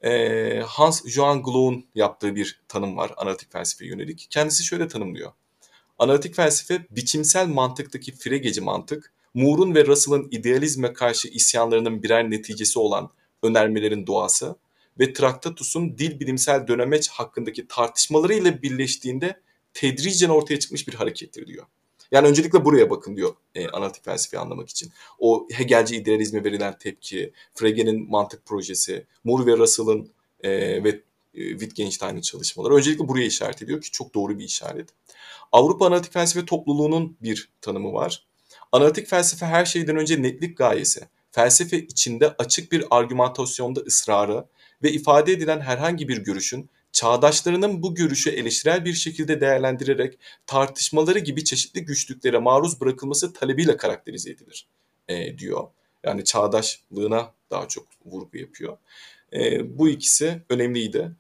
[0.04, 4.26] E, Hans Johann Glau'nun yaptığı bir tanım var analitik felsefeye yönelik.
[4.30, 5.32] Kendisi şöyle tanımlıyor.
[5.98, 13.10] Analitik felsefe biçimsel mantıktaki Frege'ci mantık, Moore'un ve Russell'ın idealizme karşı isyanlarının birer neticesi olan
[13.42, 14.56] önermelerin doğası
[14.98, 19.40] ve Traktatus'un dil bilimsel dönemeç hakkındaki tartışmalarıyla birleştiğinde
[19.74, 21.66] tedricen ortaya çıkmış bir harekettir diyor.
[22.12, 24.92] Yani öncelikle buraya bakın diyor e, analitik felsefeyi anlamak için.
[25.18, 30.10] O Hegelci idealizme verilen tepki, Frege'nin mantık projesi, Moore ve Russell'ın
[30.42, 30.50] e,
[30.84, 31.00] ve
[31.34, 34.88] e, Wittgenstein'in çalışmaları öncelikle buraya işaret ediyor ki çok doğru bir işaret.
[35.52, 38.26] Avrupa Analitik Felsefe Topluluğu'nun bir tanımı var.
[38.72, 44.44] Analitik felsefe her şeyden önce netlik gayesi, felsefe içinde açık bir argümantasyonda ısrarı
[44.82, 51.44] ve ifade edilen herhangi bir görüşün çağdaşlarının bu görüşü eleştirel bir şekilde değerlendirerek tartışmaları gibi
[51.44, 54.68] çeşitli güçlüklere maruz bırakılması talebiyle karakterize edilir
[55.08, 55.68] e, diyor.
[56.04, 58.78] Yani çağdaşlığına daha çok vurgu yapıyor.
[59.32, 61.10] E, bu ikisi önemliydi.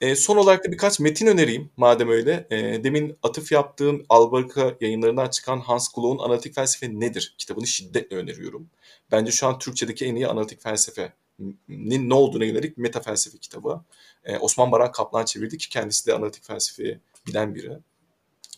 [0.00, 2.46] E, son olarak da birkaç metin önereyim madem öyle.
[2.50, 8.70] E, demin atıf yaptığım Albarka yayınlarından çıkan Hans Kuhlau'nun Analitik Felsefe Nedir kitabını şiddetle öneriyorum.
[9.12, 11.10] Bence şu an Türkçedeki en iyi analitik felsefenin
[11.68, 13.80] ne olduğuna yönelik meta felsefe kitabı.
[14.24, 17.78] E, Osman Baran Kaplan çevirdi ki kendisi de analitik felsefeyi bilen biri.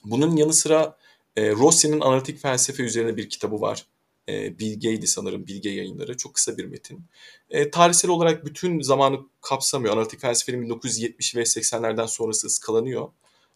[0.05, 0.97] Bunun yanı sıra
[1.37, 3.87] e, Rossi'nin analitik felsefe üzerine bir kitabı var.
[4.29, 6.17] E, Bilge'ydi sanırım, Bilge yayınları.
[6.17, 7.05] Çok kısa bir metin.
[7.51, 9.95] E, tarihsel olarak bütün zamanı kapsamıyor.
[9.95, 13.09] Analitik felsefenin 1970 ve 80'lerden sonrası ıskalanıyor.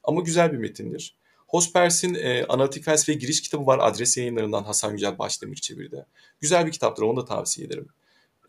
[0.05, 1.16] Ama güzel bir metindir.
[1.47, 3.79] Hospers'in e, analitik felsefeye giriş kitabı var.
[3.83, 6.07] Adres yayınlarından Hasan Yücel Başdemir çevirdi.
[6.41, 7.89] Güzel bir kitaptır, onu da tavsiye ederim.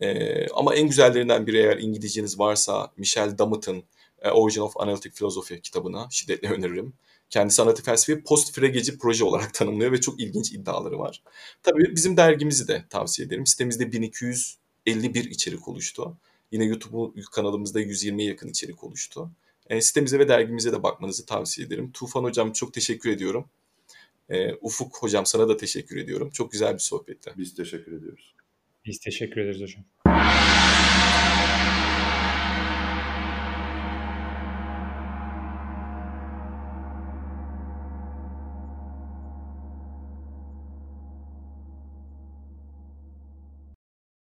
[0.00, 3.82] E, ama en güzellerinden biri eğer İngilizceniz varsa Michel Dummett'ın
[4.22, 6.92] e, Origin of Analytic Philosophy kitabını şiddetle öneririm.
[7.30, 11.22] Kendisi analitik felsefeyi post fregeci proje olarak tanımlıyor ve çok ilginç iddiaları var.
[11.62, 13.46] Tabii bizim dergimizi de tavsiye ederim.
[13.46, 16.16] Sitemizde 1251 içerik oluştu.
[16.52, 19.30] Yine YouTube kanalımızda 120'ye yakın içerik oluştu.
[19.68, 21.92] E, sitemize ve dergimize de bakmanızı tavsiye ederim.
[21.92, 23.48] Tufan Hocam çok teşekkür ediyorum.
[24.30, 26.30] E, Ufuk Hocam sana da teşekkür ediyorum.
[26.30, 27.32] Çok güzel bir sohbetti.
[27.36, 28.34] Biz teşekkür ediyoruz.
[28.84, 29.84] Biz teşekkür ederiz hocam.